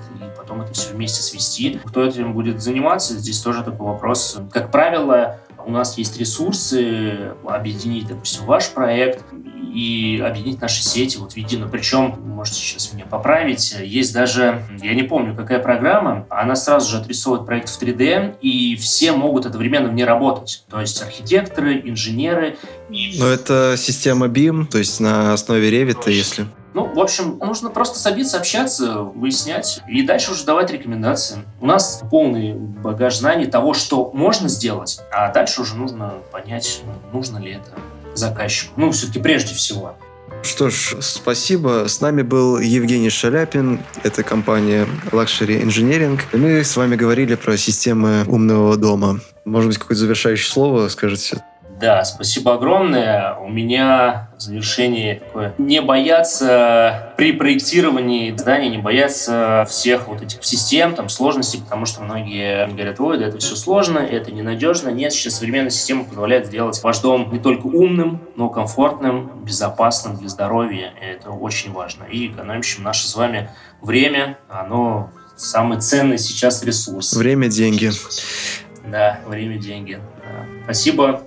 потом 0.53 0.63
это 0.63 0.75
все 0.75 0.93
вместе 0.93 1.23
свести. 1.23 1.81
Кто 1.85 2.05
этим 2.05 2.35
будет 2.35 2.63
заниматься, 2.63 3.15
здесь 3.15 3.41
тоже 3.41 3.63
такой 3.63 3.87
вопрос. 3.87 4.39
Как 4.53 4.71
правило, 4.71 5.41
у 5.65 5.71
нас 5.71 5.97
есть 5.97 6.19
ресурсы 6.19 7.33
объединить, 7.47 8.07
допустим, 8.07 8.45
ваш 8.45 8.69
проект 8.71 9.25
и 9.33 10.23
объединить 10.25 10.61
наши 10.61 10.83
сети 10.83 11.17
вот 11.17 11.33
в 11.33 11.37
единую. 11.37 11.71
Причем, 11.71 12.19
можете 12.27 12.59
сейчас 12.59 12.93
меня 12.93 13.07
поправить, 13.07 13.75
есть 13.83 14.13
даже, 14.13 14.63
я 14.83 14.95
не 14.95 15.05
помню, 15.05 15.35
какая 15.35 15.61
программа, 15.61 16.27
она 16.29 16.57
сразу 16.57 16.91
же 16.91 16.99
отрисовывает 16.99 17.47
проект 17.47 17.71
в 17.71 17.81
3D, 17.81 18.37
и 18.43 18.77
все 18.77 19.13
могут 19.13 19.47
одновременно 19.47 19.89
в 19.89 19.95
ней 19.95 20.05
работать. 20.05 20.65
То 20.69 20.81
есть 20.81 21.01
архитекторы, 21.01 21.81
инженеры. 21.85 22.59
Но 22.91 23.29
это 23.29 23.77
система 23.79 24.27
BIM, 24.27 24.67
то 24.67 24.79
есть 24.79 25.01
на 25.01 25.33
основе 25.33 25.71
Revit, 25.71 26.11
если... 26.11 26.47
Ну, 26.75 26.87
в 26.87 26.99
общем, 26.99 27.39
нужно 27.39 27.71
просто 27.71 27.99
садиться, 27.99 28.39
общаться, 28.39 29.01
выяснять 29.01 29.81
и 29.89 30.03
дальше 30.03 30.33
уже 30.33 30.45
давать 30.45 30.71
рекомендации. 30.71 31.39
У 31.61 31.67
нас 31.67 32.03
полный 32.11 32.55
багаж 32.55 33.19
знаний 33.19 33.47
того, 33.47 33.75
что 33.75 34.11
можно 34.15 34.49
сделать, 34.49 35.01
а 35.13 35.31
дальше 35.33 35.63
уже 35.63 35.77
нужно 35.77 36.15
понять, 36.31 36.83
нужно 37.13 37.39
ли 37.39 37.53
это 37.53 37.73
заказчику. 38.15 38.73
Ну, 38.77 38.91
все-таки 38.91 39.21
прежде 39.21 39.55
всего. 39.55 39.97
Что 40.43 40.71
ж, 40.71 40.97
спасибо. 41.01 41.87
С 41.87 42.01
нами 42.01 42.23
был 42.23 42.59
Евгений 42.59 43.11
Шаляпин. 43.11 43.81
Это 44.03 44.25
компания 44.25 44.89
Luxury 45.13 45.63
Engineering. 45.63 46.21
И 46.33 46.37
мы 46.37 46.65
с 46.65 46.77
вами 46.77 46.97
говорили 46.97 47.37
про 47.37 47.57
системы 47.57 48.25
умного 48.27 48.77
дома. 48.77 49.21
Может 49.45 49.69
быть, 49.69 49.79
какое-то 49.79 50.01
завершающее 50.01 50.51
слово 50.51 50.89
скажете? 50.89 51.43
Да, 51.83 52.05
спасибо 52.05 52.55
огромное. 52.55 53.35
У 53.35 53.49
меня 53.49 54.29
в 54.37 54.41
завершении 54.41 55.15
такое. 55.15 55.53
Не 55.59 55.83
бояться 55.83 57.13
при 57.17 57.33
проектировании 57.33 58.33
здания, 58.37 58.69
не 58.69 58.79
бояться 58.79 59.67
всех 59.69 60.07
вот 60.07 60.23
этих 60.23 60.45
систем, 60.45 60.95
там, 60.95 61.09
сложностей, 61.09 61.61
потому 61.61 61.85
что 61.85 62.03
многие 62.03 62.69
говорят, 62.69 63.01
ой, 63.01 63.19
да 63.19 63.27
это 63.27 63.39
все 63.39 63.57
сложно, 63.57 63.99
это 63.99 64.31
ненадежно. 64.31 64.91
Нет, 64.91 65.13
сейчас 65.13 65.39
современная 65.39 65.71
система 65.71 66.05
позволяет 66.05 66.47
сделать 66.47 66.81
ваш 66.85 67.01
дом 67.01 67.33
не 67.33 67.41
только 67.41 67.67
умным, 67.67 68.23
но 68.37 68.49
комфортным, 68.49 69.43
безопасным 69.45 70.17
для 70.17 70.29
здоровья. 70.29 70.93
И 71.03 71.05
это 71.05 71.31
очень 71.31 71.73
важно. 71.73 72.05
И 72.05 72.29
экономящим 72.29 72.85
наше 72.85 73.09
с 73.09 73.17
вами 73.17 73.51
время, 73.81 74.39
оно 74.49 75.11
самый 75.35 75.81
ценный 75.81 76.19
сейчас 76.19 76.63
ресурс. 76.63 77.13
Время– 77.15 77.49
деньги. 77.49 77.91
Да, 78.87 79.19
время– 79.27 79.59
деньги. 79.59 79.99
Да. 80.19 80.47
Спасибо. 80.63 81.23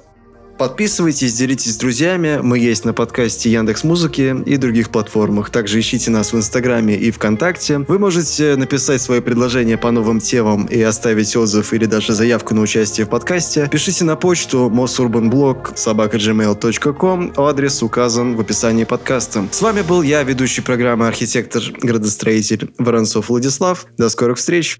Подписывайтесь, 0.57 1.33
делитесь 1.33 1.73
с 1.73 1.77
друзьями. 1.77 2.39
Мы 2.41 2.59
есть 2.59 2.85
на 2.85 2.93
подкасте 2.93 3.51
Яндекс 3.51 3.83
Музыки 3.83 4.35
и 4.45 4.55
других 4.55 4.89
платформах. 4.89 5.49
Также 5.49 5.81
ищите 5.81 6.11
нас 6.11 6.31
в 6.31 6.37
Инстаграме 6.37 6.95
и 6.95 7.11
ВКонтакте. 7.11 7.79
Вы 7.79 7.99
можете 7.99 8.55
написать 8.55 9.01
свои 9.01 9.19
предложения 9.19 9.77
по 9.77 9.91
новым 9.91 10.21
темам 10.21 10.65
и 10.65 10.81
оставить 10.81 11.35
отзыв 11.35 11.73
или 11.73 11.85
даже 11.85 12.13
заявку 12.13 12.55
на 12.55 12.61
участие 12.61 13.05
в 13.05 13.09
подкасте. 13.09 13.67
Пишите 13.69 14.05
на 14.05 14.15
почту 14.15 14.71
mosurbanblog 14.73 15.75
собака.gmail.com. 15.75 17.33
Адрес 17.35 17.83
указан 17.83 18.35
в 18.37 18.39
описании 18.39 18.85
подкаста. 18.85 19.45
С 19.51 19.61
вами 19.61 19.81
был 19.81 20.03
я, 20.03 20.23
ведущий 20.23 20.61
программы 20.61 21.07
архитектор-градостроитель 21.07 22.71
Воронцов 22.77 23.27
Владислав. 23.27 23.87
До 23.97 24.07
скорых 24.07 24.37
встреч! 24.37 24.79